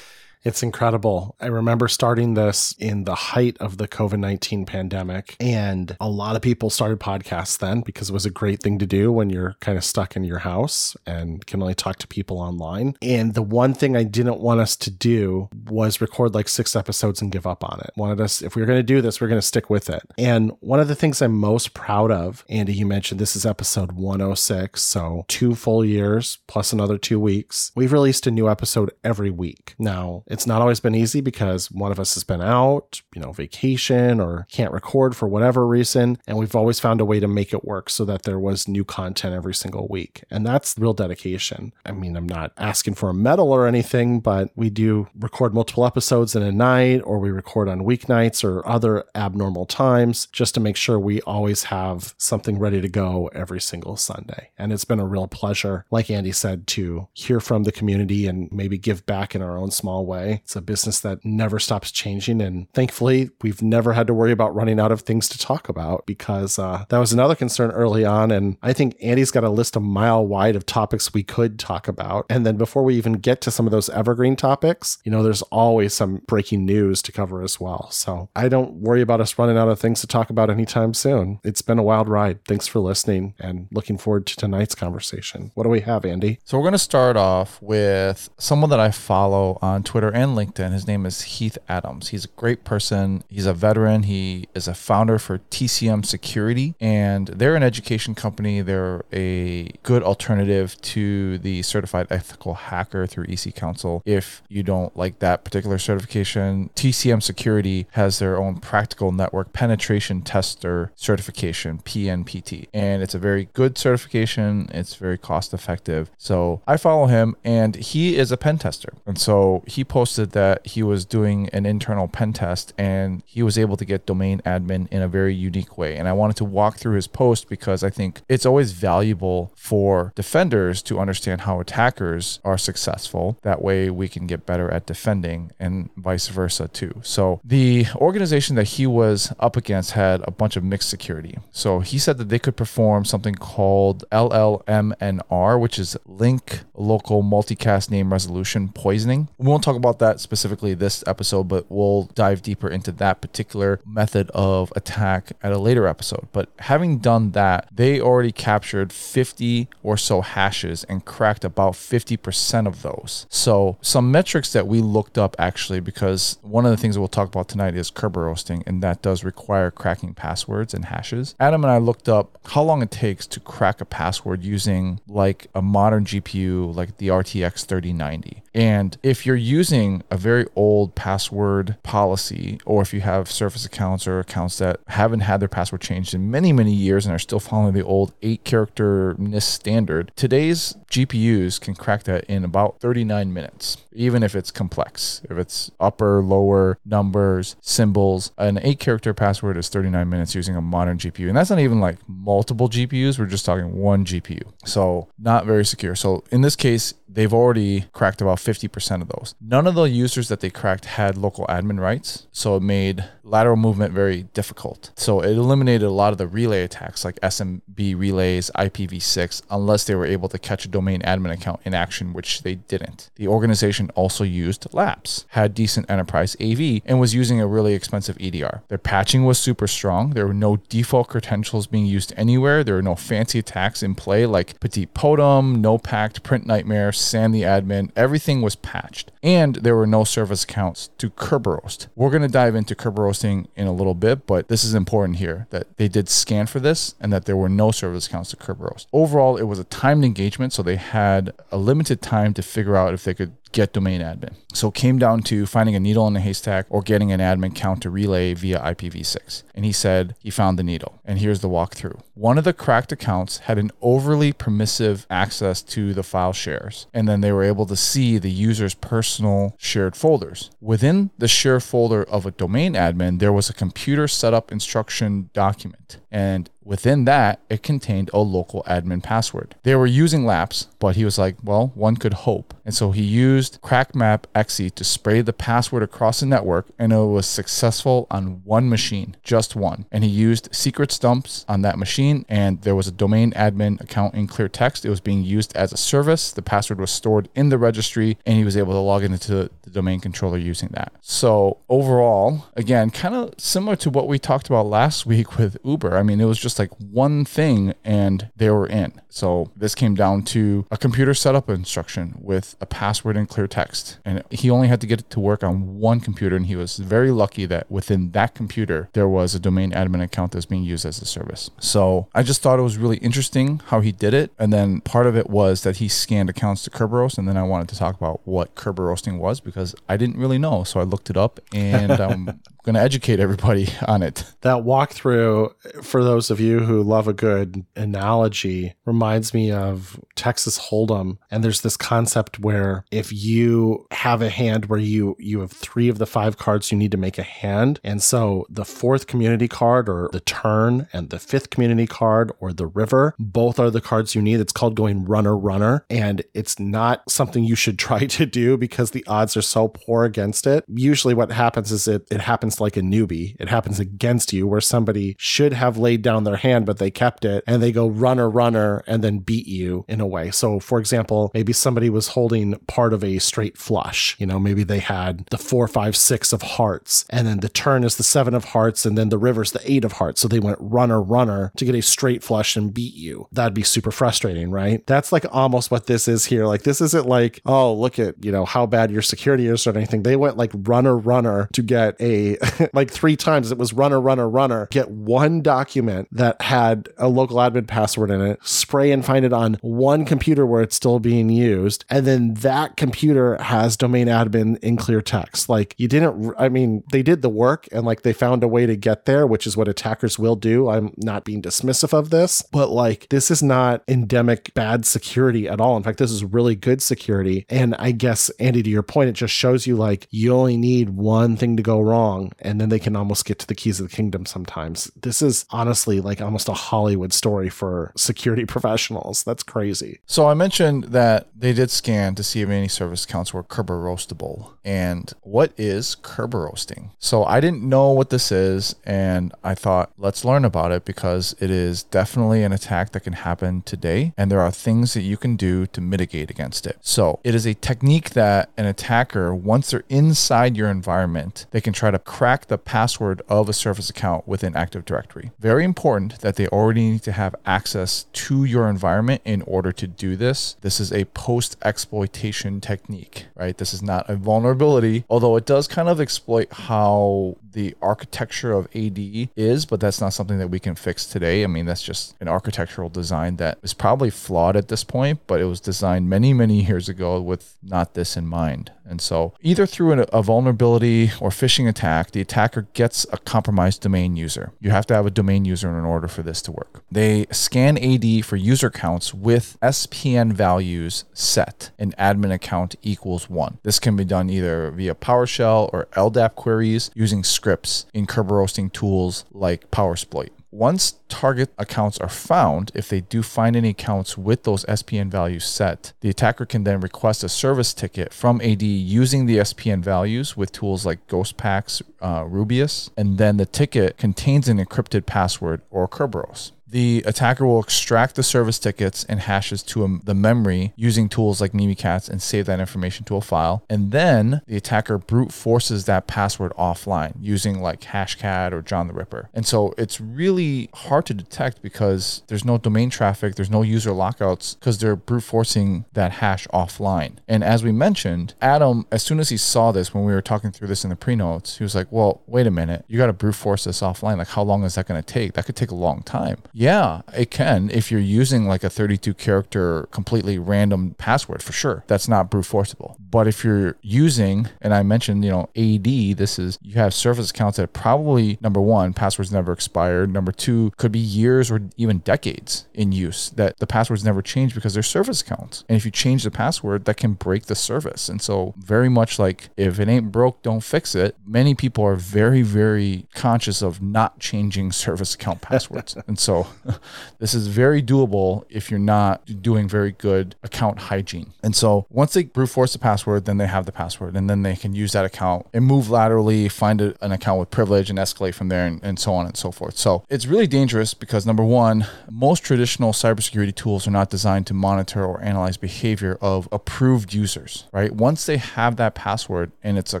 It's 0.44 0.62
incredible. 0.62 1.36
I 1.40 1.46
remember 1.46 1.88
starting 1.88 2.34
this 2.34 2.74
in 2.78 3.04
the 3.04 3.14
height 3.14 3.56
of 3.58 3.76
the 3.78 3.88
COVID 3.88 4.18
19 4.18 4.66
pandemic, 4.66 5.36
and 5.40 5.96
a 6.00 6.08
lot 6.08 6.36
of 6.36 6.42
people 6.42 6.70
started 6.70 7.00
podcasts 7.00 7.58
then 7.58 7.80
because 7.80 8.10
it 8.10 8.12
was 8.12 8.26
a 8.26 8.30
great 8.30 8.62
thing 8.62 8.78
to 8.78 8.86
do 8.86 9.12
when 9.12 9.30
you're 9.30 9.56
kind 9.60 9.76
of 9.76 9.84
stuck 9.84 10.16
in 10.16 10.24
your 10.24 10.38
house 10.38 10.96
and 11.06 11.46
can 11.46 11.62
only 11.62 11.74
talk 11.74 11.96
to 11.98 12.06
people 12.06 12.38
online. 12.38 12.96
And 13.02 13.34
the 13.34 13.42
one 13.42 13.74
thing 13.74 13.96
I 13.96 14.04
didn't 14.04 14.40
want 14.40 14.60
us 14.60 14.76
to 14.76 14.90
do 14.90 15.48
was 15.66 16.00
record 16.00 16.34
like 16.34 16.48
six 16.48 16.76
episodes 16.76 17.20
and 17.20 17.32
give 17.32 17.46
up 17.46 17.64
on 17.64 17.80
it. 17.80 17.90
Wanted 17.96 18.20
us, 18.20 18.42
if 18.42 18.56
we 18.56 18.62
were 18.62 18.66
going 18.66 18.78
to 18.78 18.82
do 18.82 19.00
this, 19.00 19.20
we 19.20 19.24
we're 19.24 19.30
going 19.30 19.40
to 19.40 19.46
stick 19.46 19.68
with 19.68 19.90
it. 19.90 20.02
And 20.16 20.52
one 20.60 20.80
of 20.80 20.88
the 20.88 20.94
things 20.94 21.20
I'm 21.20 21.34
most 21.34 21.74
proud 21.74 22.10
of, 22.10 22.44
Andy, 22.48 22.72
you 22.72 22.86
mentioned 22.86 23.20
this 23.20 23.36
is 23.36 23.44
episode 23.44 23.92
106, 23.92 24.82
so 24.82 25.24
two 25.28 25.54
full 25.54 25.84
years 25.84 26.38
plus 26.46 26.72
another 26.72 26.98
two 26.98 27.20
weeks. 27.20 27.72
We've 27.74 27.92
released 27.92 28.26
a 28.26 28.30
new 28.30 28.48
episode 28.48 28.92
every 29.04 29.30
week. 29.30 29.74
Now, 29.78 30.22
it's 30.28 30.46
not 30.46 30.60
always 30.60 30.78
been 30.78 30.94
easy 30.94 31.20
because 31.20 31.70
one 31.70 31.90
of 31.90 31.98
us 31.98 32.14
has 32.14 32.22
been 32.22 32.42
out, 32.42 33.00
you 33.14 33.20
know, 33.20 33.32
vacation 33.32 34.20
or 34.20 34.46
can't 34.52 34.72
record 34.72 35.16
for 35.16 35.26
whatever 35.26 35.66
reason. 35.66 36.18
And 36.26 36.36
we've 36.36 36.54
always 36.54 36.78
found 36.78 37.00
a 37.00 37.04
way 37.04 37.18
to 37.18 37.26
make 37.26 37.52
it 37.52 37.64
work 37.64 37.88
so 37.88 38.04
that 38.04 38.22
there 38.22 38.38
was 38.38 38.68
new 38.68 38.84
content 38.84 39.34
every 39.34 39.54
single 39.54 39.88
week. 39.88 40.22
And 40.30 40.46
that's 40.46 40.76
real 40.78 40.92
dedication. 40.92 41.72
I 41.86 41.92
mean, 41.92 42.16
I'm 42.16 42.28
not 42.28 42.52
asking 42.58 42.94
for 42.94 43.08
a 43.08 43.14
medal 43.14 43.52
or 43.52 43.66
anything, 43.66 44.20
but 44.20 44.50
we 44.54 44.68
do 44.68 45.08
record 45.18 45.54
multiple 45.54 45.86
episodes 45.86 46.36
in 46.36 46.42
a 46.42 46.52
night 46.52 47.00
or 47.04 47.18
we 47.18 47.30
record 47.30 47.68
on 47.68 47.80
weeknights 47.80 48.44
or 48.44 48.66
other 48.68 49.04
abnormal 49.14 49.64
times 49.64 50.26
just 50.26 50.54
to 50.54 50.60
make 50.60 50.76
sure 50.76 50.98
we 50.98 51.22
always 51.22 51.64
have 51.64 52.14
something 52.18 52.58
ready 52.58 52.82
to 52.82 52.88
go 52.88 53.30
every 53.34 53.60
single 53.60 53.96
Sunday. 53.96 54.50
And 54.58 54.72
it's 54.72 54.84
been 54.84 55.00
a 55.00 55.06
real 55.06 55.26
pleasure, 55.26 55.86
like 55.90 56.10
Andy 56.10 56.32
said, 56.32 56.66
to 56.68 57.08
hear 57.14 57.40
from 57.40 57.62
the 57.62 57.72
community 57.72 58.26
and 58.26 58.52
maybe 58.52 58.76
give 58.76 59.06
back 59.06 59.34
in 59.34 59.40
our 59.40 59.56
own 59.56 59.70
small 59.70 60.04
way 60.04 60.17
way. 60.18 60.40
It's 60.44 60.56
a 60.56 60.60
business 60.60 61.00
that 61.00 61.24
never 61.24 61.58
stops 61.58 61.90
changing. 61.90 62.40
And 62.40 62.70
thankfully, 62.72 63.30
we've 63.42 63.62
never 63.62 63.92
had 63.92 64.06
to 64.08 64.14
worry 64.14 64.32
about 64.32 64.54
running 64.54 64.80
out 64.80 64.92
of 64.92 65.02
things 65.02 65.28
to 65.30 65.38
talk 65.38 65.68
about 65.68 66.06
because 66.06 66.58
uh, 66.58 66.84
that 66.88 66.98
was 66.98 67.12
another 67.12 67.34
concern 67.34 67.70
early 67.70 68.04
on. 68.04 68.30
And 68.30 68.56
I 68.62 68.72
think 68.72 68.96
Andy's 69.00 69.30
got 69.30 69.44
a 69.44 69.50
list 69.50 69.76
a 69.76 69.80
mile 69.80 70.26
wide 70.26 70.56
of 70.56 70.66
topics 70.66 71.14
we 71.14 71.22
could 71.22 71.58
talk 71.58 71.88
about. 71.88 72.26
And 72.28 72.44
then 72.44 72.56
before 72.56 72.82
we 72.82 72.96
even 72.96 73.14
get 73.14 73.40
to 73.42 73.50
some 73.50 73.66
of 73.66 73.70
those 73.72 73.88
evergreen 73.90 74.36
topics, 74.36 74.98
you 75.04 75.12
know, 75.12 75.22
there's 75.22 75.42
always 75.42 75.94
some 75.94 76.22
breaking 76.26 76.64
news 76.64 77.02
to 77.02 77.12
cover 77.12 77.42
as 77.42 77.60
well. 77.60 77.90
So 77.90 78.28
I 78.34 78.48
don't 78.48 78.74
worry 78.74 79.00
about 79.00 79.20
us 79.20 79.38
running 79.38 79.58
out 79.58 79.68
of 79.68 79.78
things 79.78 80.00
to 80.00 80.06
talk 80.06 80.30
about 80.30 80.50
anytime 80.50 80.94
soon. 80.94 81.40
It's 81.44 81.62
been 81.62 81.78
a 81.78 81.82
wild 81.82 82.08
ride. 82.08 82.44
Thanks 82.44 82.66
for 82.66 82.80
listening 82.80 83.34
and 83.38 83.68
looking 83.70 83.98
forward 83.98 84.26
to 84.26 84.36
tonight's 84.36 84.74
conversation. 84.74 85.52
What 85.54 85.64
do 85.64 85.70
we 85.70 85.80
have, 85.80 86.04
Andy? 86.04 86.38
So 86.44 86.56
we're 86.56 86.64
going 86.64 86.72
to 86.72 86.78
start 86.78 87.16
off 87.16 87.60
with 87.62 88.30
someone 88.38 88.70
that 88.70 88.80
I 88.80 88.90
follow 88.90 89.58
on 89.62 89.82
Twitter 89.82 90.07
and 90.08 90.36
LinkedIn. 90.36 90.72
His 90.72 90.86
name 90.86 91.06
is 91.06 91.22
Heath 91.22 91.58
Adams. 91.68 92.08
He's 92.08 92.24
a 92.24 92.28
great 92.36 92.64
person. 92.64 93.24
He's 93.28 93.46
a 93.46 93.52
veteran. 93.52 94.04
He 94.04 94.48
is 94.54 94.68
a 94.68 94.74
founder 94.74 95.18
for 95.18 95.38
TCM 95.50 96.04
Security, 96.04 96.74
and 96.80 97.28
they're 97.28 97.56
an 97.56 97.62
education 97.62 98.14
company. 98.14 98.60
They're 98.60 99.04
a 99.12 99.70
good 99.82 100.02
alternative 100.02 100.80
to 100.82 101.38
the 101.38 101.62
Certified 101.62 102.06
Ethical 102.10 102.54
Hacker 102.54 103.06
through 103.06 103.26
EC 103.28 103.54
Council. 103.54 104.02
If 104.04 104.42
you 104.48 104.62
don't 104.62 104.96
like 104.96 105.18
that 105.20 105.44
particular 105.44 105.78
certification, 105.78 106.70
TCM 106.74 107.22
Security 107.22 107.86
has 107.92 108.18
their 108.18 108.36
own 108.36 108.60
Practical 108.60 109.12
Network 109.12 109.52
Penetration 109.52 110.22
Tester 110.22 110.92
certification, 110.96 111.78
PNPT, 111.78 112.68
and 112.72 113.02
it's 113.02 113.14
a 113.14 113.18
very 113.18 113.48
good 113.52 113.78
certification. 113.78 114.68
It's 114.72 114.94
very 114.94 115.18
cost 115.18 115.54
effective. 115.54 116.10
So 116.18 116.60
I 116.66 116.76
follow 116.76 117.06
him, 117.06 117.36
and 117.44 117.76
he 117.76 118.16
is 118.16 118.32
a 118.32 118.36
pen 118.36 118.58
tester, 118.58 118.92
and 119.06 119.18
so 119.18 119.62
he 119.66 119.84
posted 119.98 120.30
that 120.30 120.64
he 120.64 120.80
was 120.80 121.04
doing 121.04 121.48
an 121.48 121.66
internal 121.66 122.06
pen 122.06 122.32
test 122.32 122.72
and 122.78 123.20
he 123.26 123.42
was 123.42 123.58
able 123.58 123.76
to 123.76 123.84
get 123.84 124.06
domain 124.06 124.40
admin 124.46 124.86
in 124.92 125.02
a 125.02 125.08
very 125.08 125.34
unique 125.34 125.76
way. 125.76 125.96
And 125.96 126.06
I 126.06 126.12
wanted 126.12 126.36
to 126.36 126.44
walk 126.44 126.76
through 126.76 126.94
his 126.94 127.08
post 127.08 127.48
because 127.48 127.82
I 127.82 127.90
think 127.90 128.22
it's 128.28 128.46
always 128.46 128.70
valuable 128.70 129.52
for 129.56 130.12
defenders 130.14 130.82
to 130.82 131.00
understand 131.00 131.40
how 131.40 131.58
attackers 131.58 132.38
are 132.44 132.56
successful. 132.56 133.38
That 133.42 133.60
way 133.60 133.90
we 133.90 134.06
can 134.06 134.28
get 134.28 134.46
better 134.46 134.70
at 134.70 134.86
defending 134.86 135.50
and 135.58 135.90
vice 135.96 136.28
versa 136.28 136.68
too. 136.68 137.00
So 137.02 137.40
the 137.44 137.86
organization 137.96 138.54
that 138.54 138.68
he 138.74 138.86
was 138.86 139.32
up 139.40 139.56
against 139.56 139.90
had 140.02 140.22
a 140.28 140.30
bunch 140.30 140.54
of 140.56 140.62
mixed 140.62 140.90
security. 140.90 141.38
So 141.50 141.80
he 141.80 141.98
said 141.98 142.18
that 142.18 142.28
they 142.28 142.38
could 142.38 142.56
perform 142.56 143.04
something 143.04 143.34
called 143.34 144.04
LLMNR, 144.12 145.58
which 145.58 145.76
is 145.76 145.96
link 146.06 146.60
local 146.74 147.24
multicast 147.24 147.90
name 147.90 148.12
resolution 148.12 148.68
poisoning. 148.68 149.26
We 149.38 149.48
won't 149.48 149.64
talk 149.64 149.74
about 149.74 149.87
that 149.94 150.20
specifically 150.20 150.74
this 150.74 151.02
episode, 151.06 151.44
but 151.44 151.66
we'll 151.68 152.04
dive 152.14 152.42
deeper 152.42 152.68
into 152.68 152.92
that 152.92 153.20
particular 153.20 153.80
method 153.86 154.30
of 154.30 154.72
attack 154.76 155.32
at 155.42 155.52
a 155.52 155.58
later 155.58 155.86
episode. 155.86 156.28
But 156.32 156.50
having 156.60 156.98
done 156.98 157.32
that, 157.32 157.68
they 157.72 158.00
already 158.00 158.32
captured 158.32 158.92
50 158.92 159.68
or 159.82 159.96
so 159.96 160.20
hashes 160.20 160.84
and 160.84 161.04
cracked 161.04 161.44
about 161.44 161.72
50% 161.72 162.66
of 162.66 162.82
those. 162.82 163.26
So, 163.28 163.78
some 163.80 164.10
metrics 164.10 164.52
that 164.52 164.66
we 164.66 164.80
looked 164.80 165.18
up 165.18 165.36
actually, 165.38 165.80
because 165.80 166.38
one 166.42 166.66
of 166.66 166.70
the 166.70 166.76
things 166.76 166.94
that 166.94 167.00
we'll 167.00 167.08
talk 167.08 167.28
about 167.28 167.48
tonight 167.48 167.74
is 167.74 167.90
Kerberoasting, 167.90 168.62
and 168.66 168.82
that 168.82 169.02
does 169.02 169.24
require 169.24 169.70
cracking 169.70 170.14
passwords 170.14 170.74
and 170.74 170.86
hashes. 170.86 171.34
Adam 171.40 171.64
and 171.64 171.70
I 171.70 171.78
looked 171.78 172.08
up 172.08 172.38
how 172.46 172.62
long 172.62 172.82
it 172.82 172.90
takes 172.90 173.26
to 173.28 173.40
crack 173.40 173.80
a 173.80 173.84
password 173.84 174.42
using 174.44 175.00
like 175.06 175.46
a 175.54 175.62
modern 175.62 176.04
GPU, 176.04 176.74
like 176.74 176.96
the 176.98 177.08
RTX 177.08 177.64
3090. 177.64 178.42
And 178.54 178.96
if 179.02 179.24
you're 179.24 179.36
using 179.36 179.77
a 179.78 180.16
very 180.16 180.46
old 180.56 180.94
password 180.94 181.76
policy, 181.82 182.60
or 182.66 182.82
if 182.82 182.92
you 182.92 183.00
have 183.00 183.30
service 183.30 183.64
accounts 183.64 184.06
or 184.06 184.20
accounts 184.20 184.58
that 184.58 184.80
haven't 184.88 185.20
had 185.20 185.40
their 185.40 185.48
password 185.48 185.80
changed 185.80 186.14
in 186.14 186.30
many, 186.30 186.52
many 186.52 186.72
years 186.72 187.06
and 187.06 187.14
are 187.14 187.18
still 187.18 187.40
following 187.40 187.74
the 187.74 187.84
old 187.84 188.12
eight 188.22 188.44
character 188.44 189.14
NIST 189.18 189.42
standard, 189.42 190.12
today's 190.16 190.76
GPUs 190.90 191.60
can 191.60 191.74
crack 191.74 192.04
that 192.04 192.24
in 192.24 192.44
about 192.44 192.80
39 192.80 193.32
minutes, 193.32 193.76
even 193.92 194.22
if 194.22 194.34
it's 194.34 194.50
complex. 194.50 195.22
If 195.30 195.36
it's 195.38 195.70
upper, 195.78 196.22
lower 196.22 196.78
numbers, 196.84 197.56
symbols, 197.60 198.32
an 198.38 198.58
eight 198.62 198.80
character 198.80 199.14
password 199.14 199.56
is 199.56 199.68
39 199.68 200.08
minutes 200.08 200.34
using 200.34 200.56
a 200.56 200.60
modern 200.60 200.98
GPU. 200.98 201.28
And 201.28 201.36
that's 201.36 201.50
not 201.50 201.58
even 201.60 201.80
like 201.80 201.98
multiple 202.08 202.68
GPUs, 202.68 203.18
we're 203.18 203.26
just 203.26 203.44
talking 203.44 203.76
one 203.76 204.04
GPU. 204.04 204.42
So, 204.64 205.08
not 205.18 205.46
very 205.46 205.64
secure. 205.64 205.94
So, 205.94 206.24
in 206.30 206.40
this 206.40 206.56
case, 206.56 206.94
they've 207.08 207.32
already 207.32 207.86
cracked 207.92 208.20
about 208.20 208.38
50% 208.38 209.02
of 209.02 209.08
those. 209.08 209.34
None 209.40 209.66
of 209.66 209.74
the 209.74 209.84
users 209.84 210.28
that 210.28 210.40
they 210.40 210.50
cracked 210.50 210.84
had 210.84 211.16
local 211.16 211.46
admin 211.46 211.80
rights, 211.80 212.26
so 212.32 212.56
it 212.56 212.62
made 212.62 213.04
lateral 213.28 213.56
movement 213.56 213.92
very 213.92 214.24
difficult. 214.34 214.90
So 214.96 215.20
it 215.20 215.36
eliminated 215.36 215.86
a 215.86 215.90
lot 215.90 216.12
of 216.12 216.18
the 216.18 216.26
relay 216.26 216.62
attacks 216.62 217.04
like 217.04 217.20
SMB 217.20 217.98
relays, 217.98 218.50
IPv6, 218.56 219.42
unless 219.50 219.84
they 219.84 219.94
were 219.94 220.06
able 220.06 220.28
to 220.28 220.38
catch 220.38 220.64
a 220.64 220.68
domain 220.68 221.02
admin 221.02 221.32
account 221.32 221.60
in 221.64 221.74
action, 221.74 222.12
which 222.12 222.42
they 222.42 222.56
didn't. 222.56 223.10
The 223.16 223.28
organization 223.28 223.90
also 223.94 224.24
used 224.24 224.72
LAPS, 224.72 225.26
had 225.28 225.54
decent 225.54 225.90
enterprise 225.90 226.36
AV, 226.40 226.80
and 226.84 226.98
was 226.98 227.14
using 227.14 227.40
a 227.40 227.46
really 227.46 227.74
expensive 227.74 228.16
EDR. 228.20 228.62
Their 228.68 228.78
patching 228.78 229.24
was 229.24 229.38
super 229.38 229.66
strong. 229.66 230.10
There 230.10 230.26
were 230.26 230.34
no 230.34 230.56
default 230.68 231.08
credentials 231.08 231.66
being 231.66 231.86
used 231.86 232.12
anywhere. 232.16 232.64
There 232.64 232.74
were 232.74 232.82
no 232.82 232.94
fancy 232.94 233.38
attacks 233.38 233.82
in 233.82 233.94
play 233.94 234.26
like 234.26 234.58
Petit 234.60 234.86
Potem, 234.86 235.62
noPac, 235.62 236.22
Print 236.22 236.46
Nightmare, 236.46 236.92
Sam 236.92 237.32
the 237.32 237.42
Admin. 237.42 237.90
Everything 237.94 238.42
was 238.42 238.56
patched. 238.56 239.12
And 239.22 239.56
there 239.56 239.76
were 239.76 239.86
no 239.86 240.04
service 240.04 240.44
accounts 240.44 240.90
to 240.98 241.10
Kerberos. 241.10 241.88
We're 241.94 242.10
going 242.10 242.22
to 242.22 242.28
dive 242.28 242.54
into 242.54 242.74
Kerberoast 242.74 243.17
In 243.24 243.48
a 243.56 243.72
little 243.72 243.94
bit, 243.94 244.26
but 244.26 244.48
this 244.48 244.64
is 244.64 244.74
important 244.74 245.18
here 245.18 245.46
that 245.50 245.76
they 245.76 245.88
did 245.88 246.08
scan 246.08 246.46
for 246.46 246.60
this 246.60 246.94
and 247.00 247.12
that 247.12 247.24
there 247.24 247.36
were 247.36 247.48
no 247.48 247.70
service 247.70 248.06
accounts 248.06 248.30
to 248.30 248.36
Kerberos. 248.36 248.86
Overall, 248.92 249.36
it 249.36 249.44
was 249.44 249.58
a 249.58 249.64
timed 249.64 250.04
engagement, 250.04 250.52
so 250.52 250.62
they 250.62 250.76
had 250.76 251.32
a 251.50 251.56
limited 251.56 252.00
time 252.00 252.32
to 252.34 252.42
figure 252.42 252.76
out 252.76 252.94
if 252.94 253.04
they 253.04 253.14
could 253.14 253.32
get 253.52 253.72
domain 253.72 254.00
admin. 254.00 254.34
So 254.52 254.68
it 254.68 254.74
came 254.74 254.98
down 254.98 255.22
to 255.24 255.46
finding 255.46 255.74
a 255.74 255.80
needle 255.80 256.06
in 256.08 256.16
a 256.16 256.20
haystack 256.20 256.66
or 256.68 256.82
getting 256.82 257.12
an 257.12 257.20
admin 257.20 257.54
count 257.54 257.82
to 257.82 257.90
relay 257.90 258.34
via 258.34 258.58
IPv6. 258.60 259.42
And 259.54 259.64
he 259.64 259.72
said 259.72 260.14
he 260.20 260.30
found 260.30 260.58
the 260.58 260.62
needle. 260.62 261.00
And 261.04 261.18
here's 261.18 261.40
the 261.40 261.48
walkthrough. 261.48 262.00
One 262.14 262.38
of 262.38 262.44
the 262.44 262.52
cracked 262.52 262.92
accounts 262.92 263.38
had 263.38 263.58
an 263.58 263.70
overly 263.80 264.32
permissive 264.32 265.06
access 265.10 265.62
to 265.62 265.94
the 265.94 266.02
file 266.02 266.32
shares. 266.32 266.86
And 266.92 267.08
then 267.08 267.20
they 267.20 267.32
were 267.32 267.44
able 267.44 267.66
to 267.66 267.76
see 267.76 268.18
the 268.18 268.30
user's 268.30 268.74
personal 268.74 269.54
shared 269.58 269.96
folders. 269.96 270.50
Within 270.60 271.10
the 271.18 271.28
share 271.28 271.60
folder 271.60 272.02
of 272.04 272.26
a 272.26 272.30
domain 272.30 272.74
admin, 272.74 273.18
there 273.18 273.32
was 273.32 273.48
a 273.48 273.54
computer 273.54 274.08
setup 274.08 274.50
instruction 274.50 275.30
document. 275.32 275.98
And 276.10 276.50
within 276.68 277.06
that, 277.06 277.40
it 277.48 277.62
contained 277.62 278.10
a 278.12 278.18
local 278.18 278.62
admin 278.64 279.02
password. 279.02 279.54
They 279.62 279.74
were 279.74 279.86
using 279.86 280.26
LAPS, 280.26 280.68
but 280.78 280.96
he 280.96 281.04
was 281.04 281.18
like, 281.18 281.36
well, 281.42 281.72
one 281.74 281.96
could 281.96 282.12
hope. 282.12 282.52
And 282.66 282.74
so 282.74 282.92
he 282.92 283.02
used 283.02 283.62
CrackMap 283.62 284.24
exe 284.34 284.70
to 284.74 284.84
spray 284.84 285.22
the 285.22 285.32
password 285.32 285.82
across 285.82 286.20
the 286.20 286.26
network, 286.26 286.66
and 286.78 286.92
it 286.92 286.96
was 286.96 287.26
successful 287.26 288.06
on 288.10 288.42
one 288.44 288.68
machine, 288.68 289.16
just 289.22 289.56
one. 289.56 289.86
And 289.90 290.04
he 290.04 290.10
used 290.10 290.52
secretsdump 290.52 291.46
on 291.48 291.62
that 291.62 291.78
machine, 291.78 292.26
and 292.28 292.60
there 292.60 292.76
was 292.76 292.86
a 292.86 292.92
domain 292.92 293.32
admin 293.32 293.80
account 293.80 294.14
in 294.14 294.26
clear 294.26 294.48
text. 294.48 294.84
It 294.84 294.90
was 294.90 295.00
being 295.00 295.24
used 295.24 295.56
as 295.56 295.72
a 295.72 295.78
service. 295.78 296.30
The 296.30 296.42
password 296.42 296.80
was 296.80 296.90
stored 296.90 297.30
in 297.34 297.48
the 297.48 297.56
registry, 297.56 298.18
and 298.26 298.36
he 298.36 298.44
was 298.44 298.58
able 298.58 298.74
to 298.74 298.78
log 298.78 299.02
into 299.02 299.50
the 299.62 299.70
domain 299.70 300.00
controller 300.00 300.36
using 300.36 300.68
that. 300.72 300.92
So 301.00 301.58
overall, 301.70 302.46
again, 302.56 302.90
kind 302.90 303.14
of 303.14 303.32
similar 303.38 303.76
to 303.76 303.88
what 303.88 304.06
we 304.06 304.18
talked 304.18 304.48
about 304.48 304.66
last 304.66 305.06
week 305.06 305.38
with 305.38 305.56
Uber. 305.64 305.96
I 305.96 306.02
mean, 306.02 306.20
it 306.20 306.26
was 306.26 306.38
just 306.38 306.57
like 306.58 306.70
one 306.78 307.24
thing 307.24 307.74
and 307.84 308.30
they 308.36 308.50
were 308.50 308.66
in. 308.66 309.00
So 309.08 309.50
this 309.56 309.74
came 309.74 309.94
down 309.94 310.22
to 310.24 310.66
a 310.70 310.76
computer 310.76 311.14
setup 311.14 311.48
instruction 311.48 312.14
with 312.20 312.56
a 312.60 312.66
password 312.66 313.16
in 313.16 313.26
clear 313.26 313.46
text. 313.46 313.98
And 314.04 314.22
he 314.30 314.50
only 314.50 314.68
had 314.68 314.80
to 314.80 314.86
get 314.86 315.00
it 315.00 315.10
to 315.10 315.20
work 315.20 315.42
on 315.42 315.78
one 315.78 316.00
computer. 316.00 316.36
And 316.36 316.46
he 316.46 316.56
was 316.56 316.76
very 316.76 317.10
lucky 317.10 317.46
that 317.46 317.70
within 317.70 318.10
that 318.12 318.34
computer, 318.34 318.88
there 318.92 319.08
was 319.08 319.34
a 319.34 319.40
domain 319.40 319.72
admin 319.72 320.02
account 320.02 320.32
that's 320.32 320.46
being 320.46 320.62
used 320.62 320.84
as 320.84 321.00
a 321.00 321.04
service. 321.04 321.50
So 321.58 322.08
I 322.14 322.22
just 322.22 322.42
thought 322.42 322.58
it 322.58 322.62
was 322.62 322.76
really 322.76 322.98
interesting 322.98 323.60
how 323.66 323.80
he 323.80 323.92
did 323.92 324.14
it. 324.14 324.30
And 324.38 324.52
then 324.52 324.80
part 324.82 325.06
of 325.06 325.16
it 325.16 325.30
was 325.30 325.62
that 325.62 325.76
he 325.76 325.88
scanned 325.88 326.30
accounts 326.30 326.62
to 326.64 326.70
Kerberoast. 326.70 327.18
And 327.18 327.28
then 327.28 327.36
I 327.36 327.42
wanted 327.42 327.68
to 327.68 327.76
talk 327.76 327.96
about 327.96 328.20
what 328.24 328.54
Kerberoasting 328.54 329.18
was 329.18 329.40
because 329.40 329.74
I 329.88 329.96
didn't 329.96 330.18
really 330.18 330.38
know. 330.38 330.64
So 330.64 330.80
I 330.80 330.84
looked 330.84 331.10
it 331.10 331.16
up 331.16 331.40
and 331.52 331.92
I'm 332.00 332.40
going 332.64 332.74
to 332.74 332.80
educate 332.80 333.18
everybody 333.18 333.68
on 333.86 334.02
it. 334.02 334.24
That 334.42 334.58
walkthrough, 334.64 335.82
for 335.82 336.04
those 336.04 336.30
of 336.30 336.38
you 336.38 336.60
who 336.60 336.82
love 336.82 337.08
a 337.08 337.14
good 337.14 337.64
analogy, 337.74 338.74
reminds 338.84 338.97
me 339.32 339.50
of 339.52 340.00
Texas 340.14 340.58
Hold'em. 340.58 341.18
And 341.30 341.42
there's 341.42 341.62
this 341.62 341.76
concept 341.76 342.38
where 342.40 342.84
if 342.90 343.12
you 343.12 343.86
have 343.90 344.22
a 344.22 344.28
hand 344.28 344.66
where 344.66 344.78
you 344.78 345.16
you 345.18 345.40
have 345.40 345.52
three 345.52 345.88
of 345.88 345.98
the 345.98 346.06
five 346.06 346.36
cards, 346.36 346.70
you 346.70 346.78
need 346.78 346.90
to 346.92 346.96
make 346.96 347.18
a 347.18 347.22
hand. 347.22 347.80
And 347.84 348.02
so 348.02 348.46
the 348.48 348.64
fourth 348.64 349.06
community 349.06 349.48
card 349.48 349.88
or 349.88 350.08
the 350.12 350.20
turn 350.20 350.88
and 350.92 351.10
the 351.10 351.18
fifth 351.18 351.50
community 351.50 351.86
card 351.86 352.32
or 352.40 352.52
the 352.52 352.66
river, 352.66 353.14
both 353.18 353.58
are 353.58 353.70
the 353.70 353.80
cards 353.80 354.14
you 354.14 354.22
need. 354.22 354.40
It's 354.40 354.52
called 354.52 354.74
going 354.74 355.04
runner 355.04 355.36
runner. 355.36 355.84
And 355.88 356.22
it's 356.34 356.58
not 356.58 357.08
something 357.10 357.44
you 357.44 357.54
should 357.54 357.78
try 357.88 358.06
to 358.06 358.26
do 358.26 358.56
because 358.56 358.90
the 358.90 359.06
odds 359.06 359.36
are 359.36 359.42
so 359.42 359.68
poor 359.68 360.04
against 360.04 360.46
it. 360.46 360.64
Usually 360.68 361.14
what 361.14 361.30
happens 361.30 361.72
is 361.72 361.88
it 361.88 362.06
it 362.10 362.20
happens 362.20 362.60
like 362.60 362.76
a 362.76 362.80
newbie. 362.80 363.36
It 363.38 363.48
happens 363.48 363.80
against 363.80 364.32
you 364.32 364.46
where 364.46 364.60
somebody 364.60 365.16
should 365.18 365.52
have 365.52 365.76
laid 365.76 366.02
down 366.02 366.24
their 366.24 366.36
hand, 366.36 366.66
but 366.66 366.78
they 366.78 366.90
kept 366.90 367.24
it 367.24 367.44
and 367.46 367.62
they 367.62 367.72
go 367.72 367.86
runner 367.86 368.28
runner 368.28 368.82
and 368.88 369.04
then 369.04 369.18
beat 369.18 369.46
you 369.46 369.84
in 369.88 370.00
a 370.00 370.06
way. 370.06 370.30
So 370.30 370.60
for 370.60 370.78
example, 370.78 371.30
maybe 371.34 371.52
somebody 371.52 371.90
was 371.90 372.08
holding 372.08 372.54
part 372.66 372.92
of 372.92 373.04
a 373.04 373.18
straight 373.18 373.56
flush. 373.56 374.16
You 374.18 374.26
know, 374.26 374.38
maybe 374.38 374.64
they 374.64 374.80
had 374.80 375.26
the 375.30 375.38
four, 375.38 375.68
five, 375.68 375.96
six 375.96 376.32
of 376.32 376.42
hearts, 376.42 377.04
and 377.10 377.26
then 377.26 377.40
the 377.40 377.48
turn 377.48 377.84
is 377.84 377.96
the 377.96 378.02
seven 378.02 378.34
of 378.34 378.46
hearts, 378.46 378.86
and 378.86 378.96
then 378.96 379.08
the 379.08 379.18
river's 379.18 379.52
the 379.52 379.70
eight 379.70 379.84
of 379.84 379.92
hearts. 379.92 380.20
So 380.20 380.28
they 380.28 380.40
went 380.40 380.58
runner, 380.60 381.00
runner 381.00 381.52
to 381.56 381.64
get 381.64 381.74
a 381.74 381.82
straight 381.82 382.22
flush 382.22 382.56
and 382.56 382.72
beat 382.72 382.94
you. 382.94 383.28
That'd 383.32 383.54
be 383.54 383.62
super 383.62 383.90
frustrating, 383.90 384.50
right? 384.50 384.86
That's 384.86 385.12
like 385.12 385.24
almost 385.30 385.70
what 385.70 385.86
this 385.86 386.08
is 386.08 386.26
here. 386.26 386.46
Like 386.46 386.62
this 386.62 386.80
isn't 386.80 387.06
like, 387.06 387.40
oh, 387.46 387.74
look 387.74 387.98
at, 387.98 388.22
you 388.24 388.32
know, 388.32 388.44
how 388.44 388.66
bad 388.66 388.90
your 388.90 389.02
security 389.02 389.46
is 389.46 389.66
or 389.66 389.76
anything. 389.76 390.02
They 390.02 390.16
went 390.16 390.36
like 390.36 390.50
runner, 390.54 390.96
runner 390.96 391.48
to 391.52 391.62
get 391.62 392.00
a 392.00 392.36
like 392.72 392.90
three 392.90 393.16
times. 393.16 393.50
It 393.52 393.58
was 393.58 393.72
runner, 393.72 394.00
runner, 394.00 394.28
runner. 394.28 394.68
Get 394.70 394.90
one 394.90 395.42
document 395.42 396.08
that 396.12 396.40
had 396.42 396.88
a 396.96 397.08
local 397.08 397.36
admin 397.36 397.66
password 397.66 398.10
in 398.10 398.20
it, 398.20 398.40
spray 398.78 398.92
and 398.92 399.04
find 399.04 399.24
it 399.24 399.32
on 399.32 399.54
one 399.60 400.04
computer 400.04 400.46
where 400.46 400.62
it's 400.62 400.76
still 400.76 401.00
being 401.00 401.30
used. 401.30 401.84
And 401.90 402.06
then 402.06 402.34
that 402.34 402.76
computer 402.76 403.36
has 403.42 403.76
domain 403.76 404.06
admin 404.06 404.58
in 404.58 404.76
clear 404.76 405.02
text. 405.02 405.48
Like 405.48 405.74
you 405.78 405.88
didn't, 405.88 406.34
I 406.38 406.48
mean, 406.48 406.84
they 406.92 407.02
did 407.02 407.22
the 407.22 407.28
work 407.28 407.66
and 407.72 407.84
like 407.84 408.02
they 408.02 408.12
found 408.12 408.44
a 408.44 408.48
way 408.48 408.66
to 408.66 408.76
get 408.76 409.04
there, 409.04 409.26
which 409.26 409.46
is 409.46 409.56
what 409.56 409.66
attackers 409.66 410.18
will 410.18 410.36
do. 410.36 410.68
I'm 410.68 410.94
not 410.96 411.24
being 411.24 411.42
dismissive 411.42 411.92
of 411.92 412.10
this, 412.10 412.42
but 412.42 412.70
like 412.70 413.08
this 413.08 413.30
is 413.30 413.42
not 413.42 413.82
endemic 413.88 414.54
bad 414.54 414.86
security 414.86 415.48
at 415.48 415.60
all. 415.60 415.76
In 415.76 415.82
fact, 415.82 415.98
this 415.98 416.12
is 416.12 416.24
really 416.24 416.54
good 416.54 416.80
security. 416.80 417.44
And 417.48 417.74
I 417.78 417.90
guess, 417.90 418.30
Andy, 418.38 418.62
to 418.62 418.70
your 418.70 418.84
point, 418.84 419.10
it 419.10 419.14
just 419.14 419.34
shows 419.34 419.66
you 419.66 419.76
like 419.76 420.06
you 420.10 420.32
only 420.32 420.56
need 420.56 420.90
one 420.90 421.36
thing 421.36 421.56
to 421.56 421.62
go 421.64 421.80
wrong 421.80 422.30
and 422.38 422.60
then 422.60 422.68
they 422.68 422.78
can 422.78 422.94
almost 422.94 423.24
get 423.24 423.40
to 423.40 423.46
the 423.46 423.56
keys 423.56 423.80
of 423.80 423.90
the 423.90 423.96
kingdom 423.96 424.24
sometimes. 424.24 424.90
This 425.02 425.20
is 425.20 425.46
honestly 425.50 426.00
like 426.00 426.20
almost 426.20 426.48
a 426.48 426.54
Hollywood 426.54 427.12
story 427.12 427.48
for 427.48 427.92
security 427.96 428.44
professionals. 428.68 429.24
That's 429.24 429.42
crazy. 429.42 430.00
So 430.06 430.28
I 430.28 430.34
mentioned 430.34 430.84
that 430.84 431.28
they 431.34 431.52
did 431.52 431.70
scan 431.70 432.14
to 432.16 432.22
see 432.22 432.42
if 432.42 432.48
any 432.50 432.68
service 432.68 433.04
accounts 433.04 433.32
were 433.32 433.42
Kerberoastable. 433.42 434.52
And 434.64 435.10
what 435.22 435.52
is 435.56 435.96
Kerberoasting? 436.02 436.90
So 436.98 437.24
I 437.24 437.40
didn't 437.40 437.62
know 437.62 437.90
what 437.90 438.10
this 438.10 438.30
is, 438.30 438.76
and 438.84 439.32
I 439.42 439.54
thought 439.54 439.90
let's 439.96 440.24
learn 440.24 440.44
about 440.44 440.72
it 440.72 440.84
because 440.84 441.34
it 441.40 441.50
is 441.50 441.84
definitely 441.84 442.42
an 442.42 442.52
attack 442.52 442.92
that 442.92 443.00
can 443.00 443.14
happen 443.14 443.62
today, 443.62 444.12
and 444.18 444.30
there 444.30 444.42
are 444.42 444.50
things 444.50 444.92
that 444.94 445.02
you 445.02 445.16
can 445.16 445.36
do 445.36 445.66
to 445.66 445.80
mitigate 445.80 446.30
against 446.30 446.66
it. 446.66 446.76
So 446.82 447.20
it 447.24 447.34
is 447.34 447.46
a 447.46 447.54
technique 447.54 448.10
that 448.10 448.50
an 448.58 448.66
attacker, 448.66 449.34
once 449.34 449.70
they're 449.70 449.84
inside 449.88 450.56
your 450.56 450.68
environment, 450.68 451.46
they 451.50 451.62
can 451.62 451.72
try 451.72 451.90
to 451.90 451.98
crack 451.98 452.46
the 452.46 452.58
password 452.58 453.22
of 453.28 453.48
a 453.48 453.54
service 453.54 453.88
account 453.88 454.28
within 454.28 454.54
Active 454.54 454.84
Directory. 454.84 455.30
Very 455.38 455.64
important 455.64 456.20
that 456.20 456.36
they 456.36 456.48
already 456.48 456.90
need 456.90 457.02
to 457.04 457.12
have 457.12 457.34
access 457.46 458.04
to 458.12 458.44
your 458.44 458.57
environment 458.66 459.20
in 459.26 459.42
order 459.42 459.70
to 459.72 459.86
do 459.86 460.16
this. 460.16 460.56
This 460.62 460.80
is 460.80 460.90
a 460.90 461.04
post 461.04 461.56
exploitation 461.62 462.60
technique, 462.60 463.26
right? 463.34 463.56
This 463.56 463.74
is 463.74 463.82
not 463.82 464.08
a 464.08 464.16
vulnerability, 464.16 465.04
although 465.10 465.36
it 465.36 465.44
does 465.44 465.68
kind 465.68 465.88
of 465.88 466.00
exploit 466.00 466.50
how 466.50 467.36
the 467.52 467.74
architecture 467.82 468.52
of 468.52 468.68
AD 468.74 468.98
is, 469.36 469.66
but 469.66 469.80
that's 469.80 470.00
not 470.00 470.12
something 470.12 470.38
that 470.38 470.48
we 470.48 470.58
can 470.58 470.74
fix 470.74 471.06
today. 471.06 471.44
I 471.44 471.46
mean, 471.46 471.66
that's 471.66 471.82
just 471.82 472.14
an 472.20 472.28
architectural 472.28 472.88
design 472.88 473.36
that 473.36 473.58
is 473.62 473.74
probably 473.74 474.10
flawed 474.10 474.56
at 474.56 474.68
this 474.68 474.84
point, 474.84 475.20
but 475.26 475.40
it 475.40 475.44
was 475.44 475.60
designed 475.60 476.08
many, 476.08 476.32
many 476.32 476.64
years 476.64 476.88
ago 476.88 477.20
with 477.20 477.56
not 477.62 477.94
this 477.94 478.16
in 478.16 478.26
mind. 478.26 478.72
And 478.88 479.00
so, 479.00 479.34
either 479.42 479.66
through 479.66 479.92
a, 479.92 480.02
a 480.12 480.22
vulnerability 480.22 481.12
or 481.20 481.30
phishing 481.30 481.68
attack, 481.68 482.12
the 482.12 482.20
attacker 482.20 482.62
gets 482.72 483.06
a 483.12 483.18
compromised 483.18 483.82
domain 483.82 484.16
user. 484.16 484.52
You 484.60 484.70
have 484.70 484.86
to 484.86 484.94
have 484.94 485.06
a 485.06 485.10
domain 485.10 485.44
user 485.44 485.78
in 485.78 485.84
order 485.84 486.08
for 486.08 486.22
this 486.22 486.42
to 486.42 486.52
work. 486.52 486.82
They 486.90 487.26
scan 487.30 487.76
AD 487.78 488.24
for 488.24 488.36
user 488.36 488.70
counts 488.70 489.12
with 489.12 489.58
SPN 489.62 490.32
values 490.32 491.04
set, 491.12 491.70
an 491.78 491.92
admin 491.98 492.32
account 492.32 492.76
equals 492.82 493.28
one. 493.28 493.58
This 493.62 493.78
can 493.78 493.96
be 493.96 494.04
done 494.04 494.30
either 494.30 494.70
via 494.70 494.94
PowerShell 494.94 495.70
or 495.72 495.86
LDAP 495.92 496.34
queries 496.34 496.90
using 496.94 497.24
scripts 497.24 497.86
in 497.92 498.06
Kerberoasting 498.06 498.72
tools 498.72 499.24
like 499.32 499.70
PowerSploit. 499.70 500.30
Once 500.50 500.94
target 501.08 501.50
accounts 501.58 501.98
are 501.98 502.08
found, 502.08 502.72
if 502.74 502.88
they 502.88 503.02
do 503.02 503.22
find 503.22 503.54
any 503.54 503.68
accounts 503.68 504.16
with 504.16 504.44
those 504.44 504.64
SPN 504.64 505.10
values 505.10 505.44
set, 505.44 505.92
the 506.00 506.08
attacker 506.08 506.46
can 506.46 506.64
then 506.64 506.80
request 506.80 507.22
a 507.22 507.28
service 507.28 507.74
ticket 507.74 508.14
from 508.14 508.40
AD 508.40 508.62
using 508.62 509.26
the 509.26 509.36
SPN 509.36 509.82
values 509.82 510.38
with 510.38 510.50
tools 510.50 510.86
like 510.86 511.06
GhostPack, 511.06 511.82
uh, 512.00 512.24
Rubeus, 512.24 512.88
and 512.96 513.18
then 513.18 513.36
the 513.36 513.44
ticket 513.44 513.98
contains 513.98 514.48
an 514.48 514.56
encrypted 514.56 515.04
password 515.04 515.60
or 515.70 515.86
Kerberos. 515.86 516.52
The 516.70 517.02
attacker 517.06 517.46
will 517.46 517.60
extract 517.60 518.14
the 518.14 518.22
service 518.22 518.58
tickets 518.58 519.04
and 519.04 519.20
hashes 519.20 519.62
to 519.64 519.84
a, 519.84 519.98
the 520.04 520.14
memory 520.14 520.72
using 520.76 521.08
tools 521.08 521.40
like 521.40 521.52
Mimikatz 521.52 522.08
and 522.08 522.20
save 522.20 522.46
that 522.46 522.60
information 522.60 523.04
to 523.06 523.16
a 523.16 523.20
file. 523.20 523.64
And 523.70 523.90
then 523.90 524.42
the 524.46 524.56
attacker 524.56 524.98
brute 524.98 525.32
forces 525.32 525.86
that 525.86 526.06
password 526.06 526.52
offline 526.52 527.14
using 527.20 527.60
like 527.60 527.80
Hashcat 527.80 528.52
or 528.52 528.62
John 528.62 528.86
the 528.86 528.92
Ripper. 528.92 529.30
And 529.32 529.46
so 529.46 529.74
it's 529.78 530.00
really 530.00 530.68
hard 530.74 531.06
to 531.06 531.14
detect 531.14 531.62
because 531.62 532.22
there's 532.26 532.44
no 532.44 532.58
domain 532.58 532.90
traffic, 532.90 533.34
there's 533.34 533.50
no 533.50 533.62
user 533.62 533.92
lockouts 533.92 534.54
because 534.54 534.78
they're 534.78 534.96
brute 534.96 535.22
forcing 535.22 535.84
that 535.92 536.12
hash 536.12 536.46
offline. 536.48 537.16
And 537.26 537.42
as 537.42 537.64
we 537.64 537.72
mentioned, 537.72 538.34
Adam, 538.40 538.86
as 538.90 539.02
soon 539.02 539.20
as 539.20 539.30
he 539.30 539.36
saw 539.36 539.72
this 539.72 539.94
when 539.94 540.04
we 540.04 540.12
were 540.12 540.22
talking 540.22 540.50
through 540.50 540.68
this 540.68 540.84
in 540.84 540.90
the 540.90 540.96
pre 540.96 541.16
notes, 541.16 541.58
he 541.58 541.64
was 541.64 541.74
like, 541.74 541.90
well, 541.90 542.22
wait 542.26 542.46
a 542.46 542.50
minute, 542.50 542.84
you 542.88 542.98
got 542.98 543.06
to 543.06 543.12
brute 543.12 543.34
force 543.34 543.64
this 543.64 543.80
offline. 543.80 544.18
Like, 544.18 544.28
how 544.28 544.42
long 544.42 544.64
is 544.64 544.74
that 544.74 544.86
going 544.86 545.02
to 545.02 545.06
take? 545.06 545.32
That 545.32 545.46
could 545.46 545.56
take 545.56 545.70
a 545.70 545.74
long 545.74 546.02
time. 546.02 546.38
Yeah, 546.58 547.02
it 547.16 547.30
can 547.30 547.70
if 547.70 547.92
you're 547.92 548.00
using 548.00 548.48
like 548.48 548.64
a 548.64 548.68
32 548.68 549.14
character 549.14 549.86
completely 549.92 550.40
random 550.40 550.96
password 550.98 551.40
for 551.40 551.52
sure. 551.52 551.84
That's 551.86 552.08
not 552.08 552.30
brute 552.30 552.46
forcible. 552.46 552.96
But 552.98 553.28
if 553.28 553.44
you're 553.44 553.76
using, 553.80 554.48
and 554.60 554.74
I 554.74 554.82
mentioned, 554.82 555.24
you 555.24 555.30
know, 555.30 555.50
AD, 555.54 556.16
this 556.18 556.36
is 556.36 556.58
you 556.60 556.74
have 556.74 556.92
service 556.92 557.30
accounts 557.30 557.58
that 557.58 557.72
probably 557.72 558.38
number 558.40 558.60
one, 558.60 558.92
passwords 558.92 559.30
never 559.30 559.52
expired. 559.52 560.12
Number 560.12 560.32
two, 560.32 560.72
could 560.76 560.90
be 560.90 560.98
years 560.98 561.48
or 561.48 561.60
even 561.76 561.98
decades 561.98 562.66
in 562.74 562.90
use 562.90 563.30
that 563.30 563.58
the 563.58 563.66
passwords 563.66 564.04
never 564.04 564.20
change 564.20 564.52
because 564.52 564.74
they're 564.74 564.82
service 564.82 565.20
accounts. 565.20 565.64
And 565.68 565.76
if 565.76 565.84
you 565.84 565.92
change 565.92 566.24
the 566.24 566.30
password, 566.32 566.86
that 566.86 566.96
can 566.96 567.12
break 567.12 567.46
the 567.46 567.54
service. 567.54 568.08
And 568.08 568.20
so, 568.20 568.54
very 568.58 568.88
much 568.88 569.20
like 569.20 569.50
if 569.56 569.78
it 569.78 569.88
ain't 569.88 570.10
broke, 570.10 570.42
don't 570.42 570.64
fix 570.64 570.96
it. 570.96 571.14
Many 571.24 571.54
people 571.54 571.84
are 571.84 571.94
very, 571.94 572.42
very 572.42 573.06
conscious 573.14 573.62
of 573.62 573.80
not 573.80 574.18
changing 574.18 574.72
service 574.88 575.14
account 575.14 575.40
passwords. 575.40 575.96
and 576.08 576.18
so, 576.18 576.47
this 577.18 577.34
is 577.34 577.48
very 577.48 577.82
doable 577.82 578.44
if 578.48 578.70
you're 578.70 578.78
not 578.78 579.42
doing 579.42 579.68
very 579.68 579.92
good 579.92 580.34
account 580.42 580.78
hygiene. 580.78 581.32
And 581.42 581.54
so, 581.54 581.86
once 581.90 582.12
they 582.14 582.24
brute 582.24 582.48
force 582.48 582.72
the 582.72 582.78
password, 582.78 583.24
then 583.24 583.38
they 583.38 583.46
have 583.46 583.66
the 583.66 583.72
password, 583.72 584.16
and 584.16 584.28
then 584.28 584.42
they 584.42 584.56
can 584.56 584.74
use 584.74 584.92
that 584.92 585.04
account 585.04 585.46
and 585.52 585.64
move 585.64 585.90
laterally, 585.90 586.48
find 586.48 586.80
a, 586.80 586.94
an 587.04 587.12
account 587.12 587.40
with 587.40 587.50
privilege, 587.50 587.90
and 587.90 587.98
escalate 587.98 588.34
from 588.34 588.48
there, 588.48 588.66
and, 588.66 588.80
and 588.82 588.98
so 588.98 589.12
on 589.14 589.26
and 589.26 589.36
so 589.36 589.50
forth. 589.50 589.76
So, 589.76 590.04
it's 590.08 590.26
really 590.26 590.46
dangerous 590.46 590.94
because 590.94 591.26
number 591.26 591.44
one, 591.44 591.86
most 592.10 592.42
traditional 592.44 592.92
cybersecurity 592.92 593.54
tools 593.54 593.86
are 593.86 593.90
not 593.90 594.10
designed 594.10 594.46
to 594.48 594.54
monitor 594.54 595.04
or 595.04 595.20
analyze 595.22 595.56
behavior 595.56 596.18
of 596.20 596.48
approved 596.52 597.12
users, 597.14 597.66
right? 597.72 597.92
Once 597.92 598.26
they 598.26 598.36
have 598.36 598.76
that 598.76 598.94
password 598.94 599.52
and 599.62 599.78
it's 599.78 599.94
a 599.94 600.00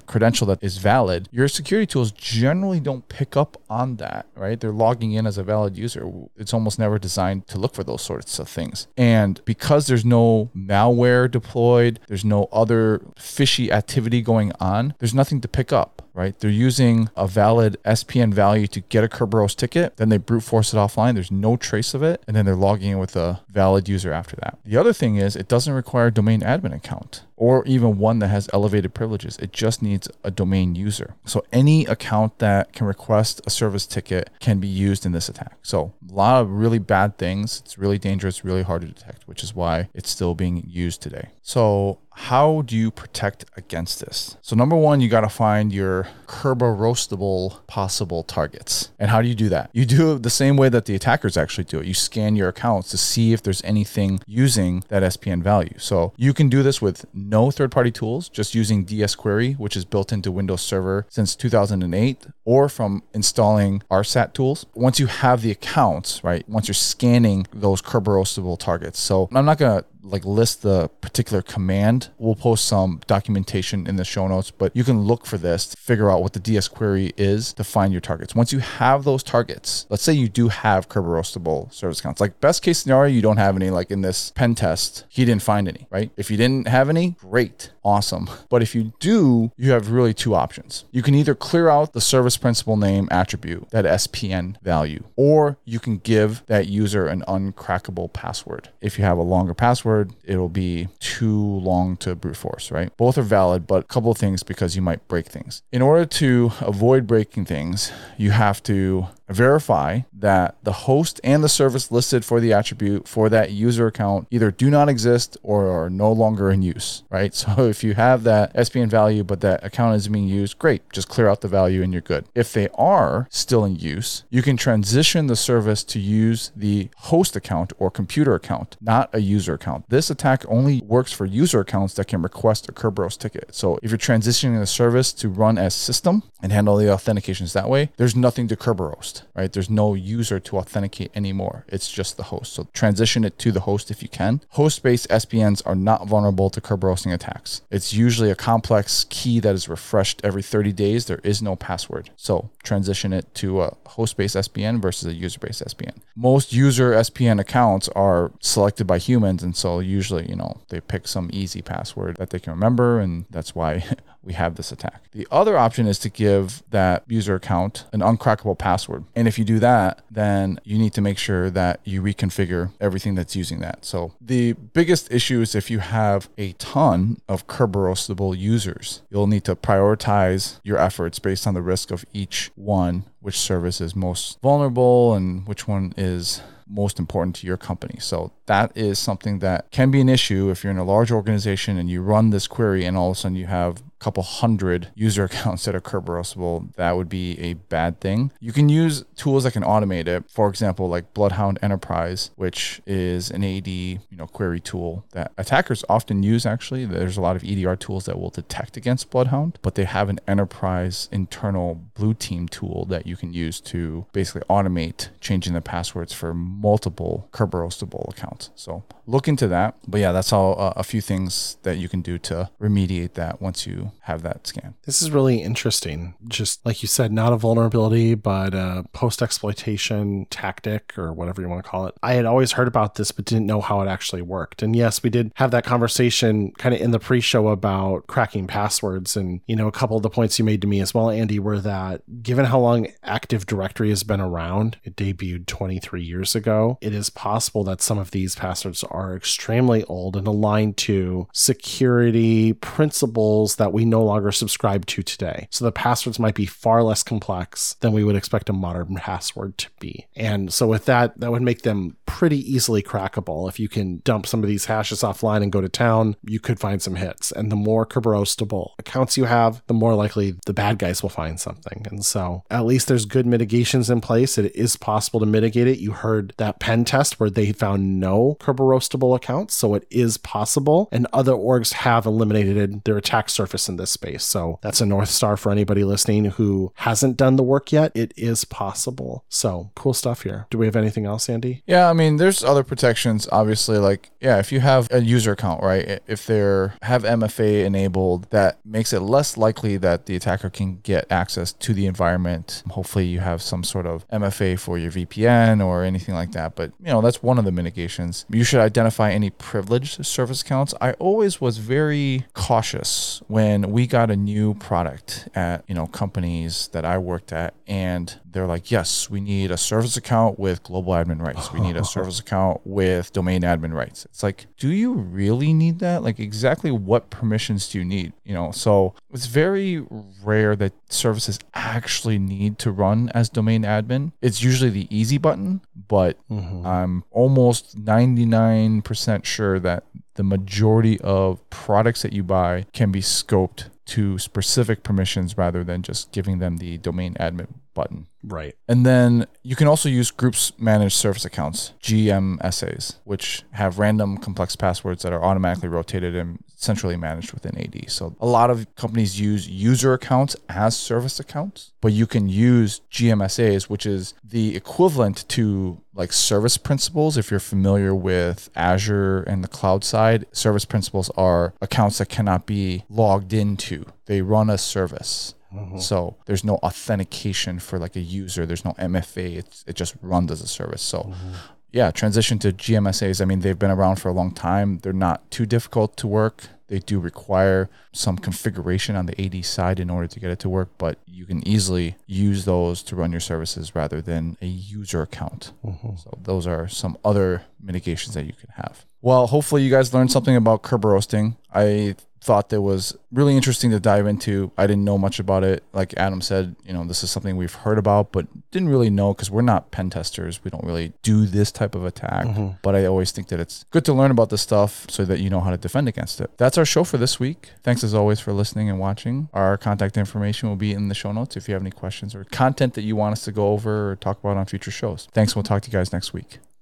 credential 0.00 0.46
that 0.46 0.62
is 0.62 0.78
valid, 0.78 1.28
your 1.30 1.48
security 1.48 1.86
tools 1.86 2.12
generally 2.12 2.80
don't 2.80 3.08
pick 3.08 3.36
up 3.36 3.60
on 3.68 3.96
that, 3.96 4.26
right? 4.34 4.58
They're 4.60 4.72
logging 4.72 5.12
in 5.12 5.26
as 5.26 5.38
a 5.38 5.42
valid 5.42 5.76
user. 5.76 6.10
It's 6.38 6.54
almost 6.54 6.78
never 6.78 6.98
designed 6.98 7.46
to 7.48 7.58
look 7.58 7.74
for 7.74 7.84
those 7.84 8.02
sorts 8.02 8.38
of 8.38 8.48
things. 8.48 8.86
And 8.96 9.40
because 9.44 9.86
there's 9.86 10.04
no 10.04 10.50
malware 10.56 11.30
deployed, 11.30 12.00
there's 12.08 12.24
no 12.24 12.48
other 12.52 13.02
fishy 13.16 13.70
activity 13.72 14.22
going 14.22 14.52
on, 14.60 14.94
there's 14.98 15.14
nothing 15.14 15.40
to 15.40 15.48
pick 15.48 15.72
up 15.72 16.07
right? 16.18 16.38
They're 16.40 16.50
using 16.50 17.08
a 17.16 17.28
valid 17.28 17.76
SPN 17.84 18.34
value 18.34 18.66
to 18.66 18.80
get 18.80 19.04
a 19.04 19.08
Kerberos 19.08 19.54
ticket, 19.54 19.96
then 19.96 20.08
they 20.08 20.18
brute 20.18 20.42
force 20.42 20.74
it 20.74 20.76
offline. 20.76 21.14
There's 21.14 21.30
no 21.30 21.56
trace 21.56 21.94
of 21.94 22.02
it, 22.02 22.22
and 22.26 22.36
then 22.36 22.44
they're 22.44 22.56
logging 22.56 22.90
in 22.90 22.98
with 22.98 23.14
a 23.14 23.40
valid 23.48 23.88
user 23.88 24.12
after 24.12 24.34
that. 24.36 24.58
The 24.64 24.76
other 24.76 24.92
thing 24.92 25.16
is 25.16 25.36
it 25.36 25.46
doesn't 25.46 25.72
require 25.72 26.08
a 26.08 26.12
domain 26.12 26.40
admin 26.40 26.74
account 26.74 27.22
or 27.38 27.64
even 27.66 27.98
one 27.98 28.18
that 28.18 28.28
has 28.28 28.50
elevated 28.52 28.92
privileges. 28.92 29.36
It 29.38 29.52
just 29.52 29.80
needs 29.80 30.08
a 30.24 30.30
domain 30.30 30.74
user. 30.74 31.14
So 31.24 31.44
any 31.52 31.86
account 31.86 32.38
that 32.40 32.72
can 32.72 32.86
request 32.86 33.40
a 33.46 33.50
service 33.50 33.86
ticket 33.86 34.30
can 34.40 34.58
be 34.58 34.66
used 34.66 35.06
in 35.06 35.12
this 35.12 35.28
attack. 35.28 35.56
So 35.62 35.94
a 36.10 36.12
lot 36.12 36.42
of 36.42 36.50
really 36.50 36.80
bad 36.80 37.16
things. 37.16 37.62
It's 37.64 37.78
really 37.78 37.98
dangerous, 37.98 38.44
really 38.44 38.62
hard 38.62 38.82
to 38.82 38.88
detect, 38.88 39.28
which 39.28 39.44
is 39.44 39.54
why 39.54 39.88
it's 39.94 40.10
still 40.10 40.34
being 40.34 40.64
used 40.68 41.00
today. 41.00 41.28
So 41.42 42.00
how 42.18 42.62
do 42.62 42.76
you 42.76 42.90
protect 42.90 43.44
against 43.56 44.00
this? 44.00 44.36
So 44.42 44.56
number 44.56 44.74
one, 44.74 45.00
you 45.00 45.08
got 45.08 45.20
to 45.20 45.28
find 45.28 45.72
your 45.72 46.08
Kerberoastable 46.26 47.64
possible 47.68 48.24
targets. 48.24 48.90
And 48.98 49.10
how 49.10 49.22
do 49.22 49.28
you 49.28 49.36
do 49.36 49.48
that? 49.50 49.70
You 49.72 49.86
do 49.86 50.14
it 50.14 50.24
the 50.24 50.30
same 50.30 50.56
way 50.56 50.68
that 50.68 50.86
the 50.86 50.96
attackers 50.96 51.36
actually 51.36 51.64
do 51.64 51.78
it. 51.78 51.86
You 51.86 51.94
scan 51.94 52.34
your 52.34 52.48
accounts 52.48 52.90
to 52.90 52.98
see 52.98 53.32
if 53.32 53.42
there's 53.42 53.62
anything 53.62 54.20
using 54.26 54.82
that 54.88 55.04
SPN 55.04 55.42
value. 55.42 55.78
So 55.78 56.12
you 56.16 56.34
can 56.34 56.48
do 56.48 56.64
this 56.64 56.82
with 56.82 57.06
no 57.14 57.52
third-party 57.52 57.92
tools, 57.92 58.28
just 58.28 58.54
using 58.54 58.84
DS 58.84 59.14
Query, 59.14 59.52
which 59.52 59.76
is 59.76 59.84
built 59.84 60.12
into 60.12 60.32
Windows 60.32 60.60
Server 60.60 61.06
since 61.08 61.36
2008, 61.36 62.26
or 62.44 62.68
from 62.68 63.04
installing 63.14 63.82
RSAT 63.90 64.32
tools. 64.32 64.66
Once 64.74 64.98
you 64.98 65.06
have 65.06 65.40
the 65.40 65.52
accounts, 65.52 66.22
right? 66.24 66.46
Once 66.48 66.66
you're 66.66 66.74
scanning 66.74 67.46
those 67.52 67.80
Kerberoastable 67.80 68.58
targets. 68.58 68.98
So 68.98 69.28
I'm 69.32 69.44
not 69.44 69.58
gonna 69.58 69.84
like 70.02 70.24
list 70.24 70.62
the 70.62 70.88
particular 71.00 71.42
command. 71.42 72.10
We'll 72.18 72.34
post 72.34 72.66
some 72.66 73.00
documentation 73.06 73.86
in 73.86 73.96
the 73.96 74.04
show 74.04 74.26
notes, 74.28 74.50
but 74.50 74.74
you 74.74 74.84
can 74.84 75.00
look 75.00 75.26
for 75.26 75.38
this 75.38 75.66
to 75.68 75.76
figure 75.76 76.10
out 76.10 76.22
what 76.22 76.32
the 76.32 76.40
DS 76.40 76.68
query 76.68 77.12
is 77.16 77.52
to 77.54 77.64
find 77.64 77.92
your 77.92 78.00
targets. 78.00 78.34
Once 78.34 78.52
you 78.52 78.58
have 78.60 79.04
those 79.04 79.22
targets, 79.22 79.86
let's 79.88 80.02
say 80.02 80.12
you 80.12 80.28
do 80.28 80.48
have 80.48 80.88
Kerberoastable 80.88 81.72
service 81.72 82.00
accounts. 82.00 82.20
Like 82.20 82.40
best 82.40 82.62
case 82.62 82.78
scenario, 82.78 83.12
you 83.12 83.22
don't 83.22 83.36
have 83.36 83.56
any. 83.56 83.70
Like 83.70 83.90
in 83.90 84.02
this 84.02 84.30
pen 84.32 84.54
test, 84.54 85.04
he 85.08 85.24
didn't 85.24 85.42
find 85.42 85.68
any, 85.68 85.86
right? 85.90 86.10
If 86.16 86.30
you 86.30 86.36
didn't 86.36 86.68
have 86.68 86.88
any, 86.88 87.16
great, 87.18 87.70
awesome. 87.84 88.28
But 88.50 88.62
if 88.62 88.74
you 88.74 88.92
do, 88.98 89.52
you 89.58 89.72
have 89.72 89.90
really 89.90 90.14
two 90.14 90.34
options. 90.34 90.84
You 90.90 91.02
can 91.02 91.14
either 91.14 91.34
clear 91.34 91.68
out 91.68 91.92
the 91.92 92.00
service 92.00 92.38
principal 92.38 92.78
name 92.78 93.08
attribute, 93.10 93.68
that 93.70 93.84
SPN 93.84 94.60
value, 94.62 95.04
or 95.16 95.58
you 95.66 95.78
can 95.78 95.98
give 95.98 96.44
that 96.46 96.66
user 96.66 97.06
an 97.06 97.22
uncrackable 97.28 98.10
password. 98.12 98.70
If 98.80 98.98
you 98.98 99.04
have 99.04 99.18
a 99.18 99.22
longer 99.22 99.52
password, 99.52 99.87
it'll 100.24 100.48
be 100.48 100.88
too 101.00 101.40
long 101.40 101.96
to 101.98 102.14
brute 102.14 102.36
force, 102.36 102.70
right? 102.70 102.94
Both 102.96 103.18
are 103.18 103.22
valid, 103.22 103.66
but 103.66 103.84
a 103.84 103.86
couple 103.86 104.10
of 104.10 104.18
things 104.18 104.42
because 104.42 104.76
you 104.76 104.82
might 104.82 105.06
break 105.08 105.26
things. 105.26 105.62
In 105.72 105.82
order 105.82 106.04
to 106.04 106.52
avoid 106.60 107.06
breaking 107.06 107.44
things, 107.44 107.92
you 108.16 108.30
have 108.30 108.62
to 108.64 109.06
verify 109.28 110.00
that 110.12 110.56
the 110.62 110.72
host 110.72 111.20
and 111.22 111.44
the 111.44 111.48
service 111.48 111.90
listed 111.90 112.24
for 112.24 112.40
the 112.40 112.52
attribute 112.52 113.06
for 113.06 113.28
that 113.28 113.52
user 113.52 113.86
account 113.86 114.26
either 114.30 114.50
do 114.50 114.70
not 114.70 114.88
exist 114.88 115.36
or 115.42 115.68
are 115.68 115.90
no 115.90 116.10
longer 116.10 116.50
in 116.50 116.62
use, 116.62 117.04
right? 117.10 117.34
So 117.48 117.68
if 117.68 117.84
you 117.84 117.94
have 117.94 118.24
that 118.24 118.52
SPN 118.54 118.88
value, 118.88 119.22
but 119.22 119.40
that 119.42 119.64
account 119.64 119.94
is 119.94 120.08
being 120.08 120.26
used, 120.26 120.58
great, 120.58 120.82
just 120.92 121.08
clear 121.08 121.28
out 121.28 121.40
the 121.40 121.48
value 121.48 121.82
and 121.82 121.92
you're 121.92 122.02
good. 122.02 122.26
If 122.34 122.52
they 122.52 122.68
are 122.74 123.28
still 123.30 123.64
in 123.64 123.76
use, 123.76 124.24
you 124.28 124.42
can 124.42 124.56
transition 124.56 125.28
the 125.28 125.36
service 125.36 125.84
to 125.84 126.00
use 126.00 126.50
the 126.56 126.90
host 126.96 127.36
account 127.36 127.72
or 127.78 127.90
computer 127.90 128.34
account, 128.34 128.76
not 128.80 129.08
a 129.12 129.20
user 129.20 129.54
account. 129.54 129.88
This 129.88 130.10
attack 130.10 130.44
only 130.48 130.82
works 130.82 131.12
for 131.12 131.26
user 131.26 131.60
accounts 131.60 131.94
that 131.94 132.08
can 132.08 132.22
request 132.22 132.68
a 132.68 132.72
Kerberos 132.72 133.16
ticket. 133.16 133.54
So 133.54 133.78
if 133.82 133.90
you're 133.90 133.98
transitioning 133.98 134.58
the 134.58 134.66
service 134.66 135.12
to 135.14 135.28
run 135.28 135.58
as 135.58 135.74
system 135.74 136.24
and 136.42 136.50
handle 136.50 136.76
the 136.76 136.86
authentications 136.86 137.52
that 137.52 137.68
way, 137.68 137.90
there's 137.98 138.16
nothing 138.16 138.48
to 138.48 138.56
Kerberos 138.56 139.17
right? 139.34 139.52
There's 139.52 139.70
no 139.70 139.94
user 139.94 140.40
to 140.40 140.58
authenticate 140.58 141.10
anymore. 141.14 141.64
It's 141.68 141.90
just 141.90 142.16
the 142.16 142.24
host. 142.24 142.52
So 142.52 142.68
transition 142.72 143.24
it 143.24 143.38
to 143.40 143.52
the 143.52 143.60
host 143.60 143.90
if 143.90 144.02
you 144.02 144.08
can. 144.08 144.40
Host-based 144.50 145.08
SPNs 145.08 145.62
are 145.66 145.74
not 145.74 146.06
vulnerable 146.06 146.50
to 146.50 146.60
Kerberoasting 146.60 147.12
attacks. 147.12 147.62
It's 147.70 147.92
usually 147.92 148.30
a 148.30 148.34
complex 148.34 149.06
key 149.08 149.40
that 149.40 149.54
is 149.54 149.68
refreshed 149.68 150.20
every 150.24 150.42
30 150.42 150.72
days. 150.72 151.06
There 151.06 151.20
is 151.24 151.42
no 151.42 151.56
password. 151.56 152.10
So 152.16 152.50
transition 152.62 153.12
it 153.12 153.34
to 153.36 153.62
a 153.62 153.76
host-based 153.86 154.36
SPN 154.36 154.80
versus 154.80 155.06
a 155.06 155.14
user-based 155.14 155.64
SPN. 155.64 155.98
Most 156.16 156.52
user 156.52 156.92
SPN 156.92 157.40
accounts 157.40 157.88
are 157.90 158.32
selected 158.40 158.86
by 158.86 158.98
humans, 158.98 159.42
and 159.42 159.56
so 159.56 159.80
usually, 159.80 160.28
you 160.28 160.36
know, 160.36 160.60
they 160.68 160.80
pick 160.80 161.08
some 161.08 161.30
easy 161.32 161.62
password 161.62 162.16
that 162.16 162.30
they 162.30 162.38
can 162.38 162.52
remember, 162.52 162.98
and 163.00 163.24
that's 163.30 163.54
why 163.54 163.84
we 164.22 164.34
have 164.34 164.56
this 164.56 164.72
attack. 164.72 165.10
The 165.12 165.26
other 165.30 165.56
option 165.56 165.86
is 165.86 165.98
to 166.00 166.08
give 166.08 166.62
that 166.70 167.04
user 167.06 167.34
account 167.34 167.86
an 167.92 168.00
uncrackable 168.00 168.58
password. 168.58 169.04
And 169.14 169.26
if 169.26 169.38
you 169.38 169.44
do 169.44 169.58
that, 169.60 170.02
then 170.10 170.60
you 170.64 170.78
need 170.78 170.92
to 170.94 171.00
make 171.00 171.18
sure 171.18 171.50
that 171.50 171.80
you 171.84 172.02
reconfigure 172.02 172.72
everything 172.80 173.14
that's 173.14 173.36
using 173.36 173.60
that. 173.60 173.84
So 173.84 174.12
the 174.20 174.52
biggest 174.52 175.10
issue 175.12 175.40
is 175.40 175.54
if 175.54 175.70
you 175.70 175.78
have 175.78 176.28
a 176.36 176.52
ton 176.52 177.20
of 177.28 177.46
Kerberoastable 177.46 178.36
users, 178.36 179.02
you'll 179.10 179.26
need 179.26 179.44
to 179.44 179.56
prioritize 179.56 180.60
your 180.62 180.78
efforts 180.78 181.18
based 181.18 181.46
on 181.46 181.54
the 181.54 181.62
risk 181.62 181.90
of 181.90 182.04
each 182.12 182.50
one, 182.54 183.04
which 183.28 183.38
service 183.38 183.78
is 183.82 183.94
most 183.94 184.40
vulnerable 184.40 185.12
and 185.12 185.46
which 185.46 185.68
one 185.68 185.92
is 185.98 186.40
most 186.66 186.98
important 186.98 187.36
to 187.36 187.46
your 187.46 187.56
company. 187.56 187.98
So 188.00 188.32
that 188.46 188.76
is 188.76 188.98
something 188.98 189.38
that 189.40 189.70
can 189.70 189.90
be 189.90 190.00
an 190.00 190.08
issue 190.08 190.50
if 190.50 190.64
you're 190.64 190.70
in 190.70 190.78
a 190.78 190.84
large 190.84 191.10
organization 191.10 191.76
and 191.76 191.90
you 191.90 192.02
run 192.02 192.30
this 192.30 192.46
query 192.46 192.84
and 192.84 192.96
all 192.96 193.10
of 193.10 193.16
a 193.16 193.20
sudden 193.20 193.36
you 193.36 193.46
have 193.46 193.78
a 193.78 193.82
couple 194.04 194.22
hundred 194.22 194.88
user 194.94 195.24
accounts 195.24 195.64
that 195.64 195.74
are 195.74 195.80
Kerberoastable. 195.80 196.74
that 196.76 196.96
would 196.96 197.08
be 197.08 197.38
a 197.38 197.54
bad 197.54 198.00
thing. 198.00 198.32
You 198.40 198.52
can 198.52 198.68
use 198.68 199.04
tools 199.16 199.44
that 199.44 199.52
can 199.52 199.62
automate 199.62 200.06
it. 200.06 200.24
For 200.30 200.48
example, 200.48 200.88
like 200.88 201.14
Bloodhound 201.14 201.58
Enterprise, 201.62 202.30
which 202.36 202.80
is 202.86 203.30
an 203.30 203.44
AD, 203.44 203.68
you 203.68 203.98
know, 204.12 204.26
query 204.26 204.60
tool 204.60 205.04
that 205.12 205.32
attackers 205.36 205.84
often 205.88 206.22
use 206.22 206.46
actually. 206.46 206.84
There's 206.84 207.16
a 207.16 207.22
lot 207.22 207.36
of 207.36 207.44
EDR 207.44 207.76
tools 207.76 208.06
that 208.06 208.18
will 208.18 208.30
detect 208.30 208.76
against 208.76 209.10
Bloodhound, 209.10 209.58
but 209.62 209.74
they 209.74 209.84
have 209.84 210.08
an 210.08 210.20
enterprise 210.26 211.08
internal 211.12 211.74
blue 211.94 212.14
team 212.14 212.48
tool 212.48 212.84
that 212.86 213.06
you 213.06 213.16
can 213.18 213.32
use 213.32 213.60
to 213.60 214.06
basically 214.12 214.42
automate 214.48 215.08
changing 215.20 215.52
the 215.54 215.60
passwords 215.60 216.12
for 216.12 216.32
multiple 216.34 217.28
Kerberoastable 217.32 218.08
accounts. 218.10 218.50
So 218.54 218.84
look 219.06 219.26
into 219.26 219.48
that. 219.48 219.74
But 219.86 220.00
yeah, 220.00 220.12
that's 220.12 220.32
all 220.32 220.60
uh, 220.60 220.72
a 220.76 220.84
few 220.84 221.00
things 221.00 221.56
that 221.62 221.78
you 221.78 221.88
can 221.88 222.02
do 222.02 222.18
to 222.18 222.50
remediate 222.60 223.14
that 223.14 223.40
once 223.40 223.66
you 223.66 223.92
have 224.02 224.22
that 224.22 224.46
scan. 224.46 224.74
This 224.84 225.02
is 225.02 225.10
really 225.10 225.42
interesting. 225.42 226.14
Just 226.26 226.64
like 226.64 226.82
you 226.82 226.88
said, 226.88 227.12
not 227.12 227.32
a 227.32 227.36
vulnerability, 227.36 228.14
but 228.14 228.54
a 228.54 228.84
post 228.92 229.22
exploitation 229.22 230.26
tactic 230.30 230.96
or 230.96 231.12
whatever 231.12 231.40
you 231.40 231.48
want 231.48 231.64
to 231.64 231.68
call 231.68 231.86
it. 231.86 231.94
I 232.02 232.14
had 232.14 232.26
always 232.26 232.52
heard 232.52 232.68
about 232.68 232.94
this, 232.94 233.10
but 233.10 233.24
didn't 233.24 233.46
know 233.46 233.60
how 233.60 233.80
it 233.80 233.88
actually 233.88 234.22
worked. 234.22 234.62
And 234.62 234.76
yes, 234.76 235.02
we 235.02 235.10
did 235.10 235.32
have 235.36 235.50
that 235.50 235.64
conversation 235.64 236.52
kind 236.52 236.74
of 236.74 236.80
in 236.80 236.90
the 236.90 236.98
pre 236.98 237.20
show 237.20 237.48
about 237.48 238.06
cracking 238.06 238.46
passwords. 238.46 239.16
And, 239.16 239.40
you 239.46 239.56
know, 239.56 239.66
a 239.66 239.72
couple 239.72 239.96
of 239.96 240.02
the 240.02 240.10
points 240.10 240.38
you 240.38 240.44
made 240.44 240.60
to 240.60 240.66
me 240.66 240.80
as 240.80 240.92
well, 240.92 241.10
Andy, 241.10 241.38
were 241.38 241.60
that 241.60 242.22
given 242.22 242.44
how 242.44 242.60
long 242.60 242.88
Active 243.02 243.46
Directory 243.46 243.90
has 243.90 244.02
been 244.02 244.20
around, 244.20 244.78
it 244.84 244.96
debuted 244.96 245.46
23 245.46 246.02
years 246.02 246.34
ago, 246.34 246.78
it 246.80 246.94
is 246.94 247.10
possible 247.10 247.64
that 247.64 247.80
some 247.80 247.98
of 247.98 248.10
these 248.10 248.34
passwords 248.34 248.84
are 248.84 249.16
extremely 249.16 249.84
old 249.84 250.16
and 250.16 250.26
aligned 250.26 250.76
to 250.78 251.28
security 251.32 252.52
principles 252.52 253.56
that 253.56 253.72
we 253.72 253.84
no 253.84 254.02
longer 254.02 254.32
subscribe 254.32 254.86
to 254.86 255.02
today. 255.02 255.48
So 255.50 255.64
the 255.64 255.72
passwords 255.72 256.18
might 256.18 256.34
be 256.34 256.46
far 256.46 256.82
less 256.82 257.02
complex 257.02 257.76
than 257.80 257.92
we 257.92 258.04
would 258.04 258.16
expect 258.16 258.48
a 258.48 258.52
modern 258.52 258.96
password 258.96 259.58
to 259.58 259.70
be. 259.78 260.06
And 260.16 260.52
so 260.52 260.66
with 260.66 260.86
that, 260.86 261.18
that 261.20 261.30
would 261.30 261.42
make 261.42 261.62
them 261.62 261.96
pretty 262.08 262.38
easily 262.52 262.82
crackable. 262.82 263.48
If 263.48 263.60
you 263.60 263.68
can 263.68 264.00
dump 264.04 264.26
some 264.26 264.42
of 264.42 264.48
these 264.48 264.64
hashes 264.64 265.02
offline 265.02 265.42
and 265.42 265.52
go 265.52 265.60
to 265.60 265.68
town, 265.68 266.16
you 266.24 266.40
could 266.40 266.58
find 266.58 266.80
some 266.80 266.96
hits. 266.96 267.30
And 267.30 267.52
the 267.52 267.56
more 267.56 267.86
Kerberoastable 267.86 268.70
accounts 268.78 269.16
you 269.16 269.24
have, 269.24 269.62
the 269.66 269.74
more 269.74 269.94
likely 269.94 270.34
the 270.46 270.54
bad 270.54 270.78
guys 270.78 271.02
will 271.02 271.10
find 271.10 271.38
something. 271.38 271.86
And 271.90 272.04
so 272.04 272.44
at 272.50 272.64
least 272.64 272.88
there's 272.88 273.04
good 273.04 273.26
mitigations 273.26 273.90
in 273.90 274.00
place. 274.00 274.38
It 274.38 274.56
is 274.56 274.74
possible 274.74 275.20
to 275.20 275.26
mitigate 275.26 275.68
it. 275.68 275.78
You 275.78 275.92
heard 275.92 276.32
that 276.38 276.60
pen 276.60 276.84
test 276.84 277.20
where 277.20 277.30
they 277.30 277.52
found 277.52 278.00
no 278.00 278.36
Kerberoastable 278.40 279.14
accounts. 279.14 279.54
So 279.54 279.74
it 279.74 279.86
is 279.90 280.16
possible. 280.16 280.88
And 280.90 281.06
other 281.12 281.32
orgs 281.32 281.74
have 281.74 282.06
eliminated 282.06 282.84
their 282.84 282.96
attack 282.96 283.28
surface 283.28 283.68
in 283.68 283.76
this 283.76 283.90
space. 283.90 284.24
So 284.24 284.58
that's 284.62 284.80
a 284.80 284.86
North 284.86 285.10
Star 285.10 285.36
for 285.36 285.52
anybody 285.52 285.84
listening 285.84 286.24
who 286.24 286.72
hasn't 286.76 287.18
done 287.18 287.36
the 287.36 287.42
work 287.42 287.70
yet. 287.70 287.92
It 287.94 288.14
is 288.16 288.46
possible. 288.46 289.24
So 289.28 289.70
cool 289.74 289.92
stuff 289.92 290.22
here. 290.22 290.46
Do 290.50 290.56
we 290.56 290.66
have 290.66 290.76
anything 290.76 291.04
else, 291.04 291.28
Andy? 291.28 291.62
Yeah, 291.66 291.90
I 291.90 291.92
mean, 291.98 292.16
there's 292.16 292.42
other 292.42 292.64
protections. 292.64 293.28
Obviously, 293.30 293.78
like 293.78 294.10
yeah, 294.20 294.38
if 294.38 294.52
you 294.52 294.60
have 294.60 294.88
a 294.90 295.02
user 295.02 295.32
account, 295.32 295.62
right? 295.62 296.00
If 296.06 296.26
they're 296.26 296.74
have 296.82 297.02
MFA 297.02 297.64
enabled, 297.64 298.30
that 298.30 298.58
makes 298.64 298.92
it 298.92 299.00
less 299.00 299.36
likely 299.36 299.76
that 299.78 300.06
the 300.06 300.16
attacker 300.16 300.48
can 300.48 300.78
get 300.78 301.10
access 301.10 301.52
to 301.52 301.74
the 301.74 301.86
environment. 301.86 302.62
Hopefully, 302.70 303.06
you 303.06 303.20
have 303.20 303.42
some 303.42 303.62
sort 303.62 303.86
of 303.86 304.08
MFA 304.08 304.58
for 304.58 304.78
your 304.78 304.90
VPN 304.90 305.64
or 305.64 305.84
anything 305.84 306.14
like 306.14 306.32
that. 306.32 306.56
But 306.56 306.72
you 306.80 306.86
know, 306.86 307.00
that's 307.00 307.22
one 307.22 307.38
of 307.38 307.44
the 307.44 307.52
mitigations. 307.52 308.24
You 308.30 308.44
should 308.44 308.60
identify 308.60 309.10
any 309.10 309.30
privileged 309.30 310.04
service 310.06 310.42
accounts. 310.42 310.74
I 310.80 310.92
always 310.92 311.40
was 311.40 311.58
very 311.58 312.26
cautious 312.32 313.22
when 313.26 313.70
we 313.72 313.86
got 313.86 314.10
a 314.10 314.16
new 314.16 314.54
product 314.54 315.28
at 315.34 315.64
you 315.68 315.74
know 315.74 315.86
companies 315.86 316.68
that 316.72 316.84
I 316.84 316.98
worked 316.98 317.32
at, 317.32 317.54
and 317.66 318.18
they're 318.32 318.46
like, 318.46 318.70
yes, 318.70 319.10
we 319.10 319.20
need 319.20 319.50
a 319.50 319.56
service 319.56 319.96
account 319.96 320.38
with 320.38 320.62
global 320.62 320.92
admin 320.92 321.20
rights. 321.20 321.52
We 321.52 321.60
need 321.60 321.76
a 321.76 321.84
service 321.88 322.20
account 322.20 322.60
with 322.64 323.12
domain 323.12 323.42
admin 323.42 323.72
rights. 323.72 324.04
It's 324.06 324.22
like, 324.22 324.46
do 324.56 324.68
you 324.68 324.92
really 324.92 325.52
need 325.52 325.78
that? 325.80 326.02
Like, 326.02 326.18
exactly 326.18 326.70
what 326.70 327.10
permissions 327.10 327.68
do 327.68 327.78
you 327.78 327.84
need? 327.84 328.12
You 328.24 328.34
know, 328.34 328.52
so 328.52 328.94
it's 329.12 329.26
very 329.26 329.84
rare 330.22 330.56
that 330.56 330.72
services 330.88 331.38
actually 331.54 332.18
need 332.18 332.58
to 332.60 332.70
run 332.70 333.10
as 333.14 333.28
domain 333.28 333.62
admin. 333.62 334.12
It's 334.22 334.42
usually 334.42 334.70
the 334.70 334.88
easy 334.96 335.18
button, 335.18 335.60
but 335.88 336.18
mm-hmm. 336.28 336.66
I'm 336.66 337.04
almost 337.10 337.78
99% 337.82 339.24
sure 339.24 339.58
that 339.60 339.84
the 340.14 340.24
majority 340.24 341.00
of 341.00 341.48
products 341.48 342.02
that 342.02 342.12
you 342.12 342.24
buy 342.24 342.66
can 342.72 342.90
be 342.90 343.00
scoped 343.00 343.70
to 343.86 344.18
specific 344.18 344.82
permissions 344.82 345.38
rather 345.38 345.64
than 345.64 345.82
just 345.82 346.12
giving 346.12 346.40
them 346.40 346.58
the 346.58 346.76
domain 346.78 347.14
admin 347.14 347.48
button. 347.78 348.08
Right. 348.24 348.56
And 348.66 348.84
then 348.84 349.28
you 349.44 349.54
can 349.54 349.68
also 349.68 349.88
use 349.88 350.10
groups 350.10 350.52
managed 350.58 350.96
service 350.96 351.24
accounts, 351.24 351.74
GMSAs, 351.80 352.96
which 353.04 353.44
have 353.52 353.78
random 353.78 354.18
complex 354.18 354.56
passwords 354.56 355.04
that 355.04 355.12
are 355.12 355.24
automatically 355.24 355.68
rotated 355.68 356.16
and 356.16 356.42
centrally 356.56 356.96
managed 356.96 357.32
within 357.32 357.56
AD. 357.56 357.88
So 357.88 358.16
a 358.20 358.26
lot 358.26 358.50
of 358.50 358.66
companies 358.74 359.20
use 359.20 359.48
user 359.48 359.92
accounts 359.92 360.34
as 360.48 360.76
service 360.76 361.20
accounts, 361.20 361.72
but 361.80 361.92
you 361.92 362.06
can 362.08 362.28
use 362.28 362.80
GMSAs, 362.90 363.70
which 363.70 363.86
is 363.86 364.14
the 364.24 364.56
equivalent 364.56 365.28
to 365.28 365.80
like 365.94 366.12
service 366.12 366.56
principals. 366.56 367.16
If 367.16 367.30
you're 367.30 367.38
familiar 367.38 367.94
with 367.94 368.50
Azure 368.56 369.22
and 369.22 369.44
the 369.44 369.48
cloud 369.48 369.84
side, 369.84 370.26
service 370.32 370.64
principals 370.64 371.10
are 371.10 371.54
accounts 371.60 371.98
that 371.98 372.08
cannot 372.08 372.46
be 372.46 372.84
logged 372.88 373.32
into. 373.32 373.86
They 374.06 374.22
run 374.22 374.50
a 374.50 374.58
service. 374.58 375.34
Mm-hmm. 375.54 375.78
So 375.78 376.16
there's 376.26 376.44
no 376.44 376.56
authentication 376.56 377.58
for 377.58 377.78
like 377.78 377.96
a 377.96 378.00
user. 378.00 378.46
There's 378.46 378.64
no 378.64 378.72
MFA. 378.72 379.36
It's, 379.36 379.64
it 379.66 379.76
just 379.76 379.94
runs 380.02 380.30
as 380.30 380.40
a 380.40 380.46
service. 380.46 380.82
So 380.82 380.98
mm-hmm. 380.98 381.32
yeah, 381.72 381.90
transition 381.90 382.38
to 382.40 382.52
GMSAs. 382.52 383.20
I 383.20 383.24
mean, 383.24 383.40
they've 383.40 383.58
been 383.58 383.70
around 383.70 383.96
for 383.96 384.08
a 384.08 384.12
long 384.12 384.32
time. 384.32 384.78
They're 384.78 384.92
not 384.92 385.30
too 385.30 385.46
difficult 385.46 385.96
to 385.98 386.06
work. 386.06 386.48
They 386.68 386.80
do 386.80 387.00
require 387.00 387.70
some 387.92 388.18
configuration 388.18 388.94
on 388.94 389.06
the 389.06 389.18
AD 389.20 389.42
side 389.46 389.80
in 389.80 389.88
order 389.88 390.06
to 390.06 390.20
get 390.20 390.30
it 390.30 390.38
to 390.40 390.50
work, 390.50 390.68
but 390.76 390.98
you 391.06 391.24
can 391.24 391.46
easily 391.48 391.96
use 392.06 392.44
those 392.44 392.82
to 392.84 392.96
run 392.96 393.10
your 393.10 393.22
services 393.22 393.74
rather 393.74 394.02
than 394.02 394.36
a 394.42 394.46
user 394.46 395.00
account. 395.00 395.52
Mm-hmm. 395.64 395.96
So 395.96 396.18
those 396.22 396.46
are 396.46 396.68
some 396.68 396.98
other 397.02 397.44
mitigations 397.58 398.14
that 398.14 398.26
you 398.26 398.34
can 398.34 398.50
have. 398.56 398.84
Well, 399.00 399.28
hopefully 399.28 399.62
you 399.62 399.70
guys 399.70 399.94
learned 399.94 400.12
something 400.12 400.36
about 400.36 400.62
Kerberoasting. 400.62 401.36
I 401.54 401.96
thought 402.20 402.48
that 402.50 402.60
was 402.60 402.96
really 403.12 403.36
interesting 403.36 403.70
to 403.70 403.80
dive 403.80 404.06
into. 404.06 404.50
I 404.56 404.66
didn't 404.66 404.84
know 404.84 404.98
much 404.98 405.18
about 405.18 405.44
it. 405.44 405.64
Like 405.72 405.94
Adam 405.96 406.20
said, 406.20 406.56
you 406.64 406.72
know, 406.72 406.84
this 406.84 407.02
is 407.02 407.10
something 407.10 407.36
we've 407.36 407.54
heard 407.54 407.78
about, 407.78 408.12
but 408.12 408.26
didn't 408.50 408.68
really 408.68 408.90
know 408.90 409.14
because 409.14 409.30
we're 409.30 409.42
not 409.42 409.70
pen 409.70 409.90
testers. 409.90 410.42
We 410.44 410.50
don't 410.50 410.64
really 410.64 410.92
do 411.02 411.26
this 411.26 411.52
type 411.52 411.74
of 411.74 411.84
attack. 411.84 412.26
Mm-hmm. 412.26 412.48
But 412.62 412.74
I 412.74 412.84
always 412.86 413.12
think 413.12 413.28
that 413.28 413.40
it's 413.40 413.64
good 413.70 413.84
to 413.86 413.92
learn 413.92 414.10
about 414.10 414.30
this 414.30 414.42
stuff 414.42 414.86
so 414.90 415.04
that 415.04 415.20
you 415.20 415.30
know 415.30 415.40
how 415.40 415.50
to 415.50 415.56
defend 415.56 415.88
against 415.88 416.20
it. 416.20 416.30
That's 416.36 416.58
our 416.58 416.64
show 416.64 416.84
for 416.84 416.98
this 416.98 417.18
week. 417.20 417.50
Thanks 417.62 417.84
as 417.84 417.94
always 417.94 418.20
for 418.20 418.32
listening 418.32 418.68
and 418.68 418.78
watching. 418.78 419.28
Our 419.32 419.56
contact 419.56 419.96
information 419.96 420.48
will 420.48 420.56
be 420.56 420.72
in 420.72 420.88
the 420.88 420.94
show 420.94 421.12
notes 421.12 421.36
if 421.36 421.48
you 421.48 421.54
have 421.54 421.62
any 421.62 421.70
questions 421.70 422.14
or 422.14 422.24
content 422.24 422.74
that 422.74 422.82
you 422.82 422.96
want 422.96 423.12
us 423.12 423.24
to 423.24 423.32
go 423.32 423.48
over 423.48 423.90
or 423.90 423.96
talk 423.96 424.18
about 424.18 424.36
on 424.36 424.46
future 424.46 424.70
shows. 424.70 425.08
Thanks. 425.12 425.34
We'll 425.34 425.42
talk 425.42 425.62
to 425.62 425.70
you 425.70 425.72
guys 425.72 425.92
next 425.92 426.12
week. 426.12 426.38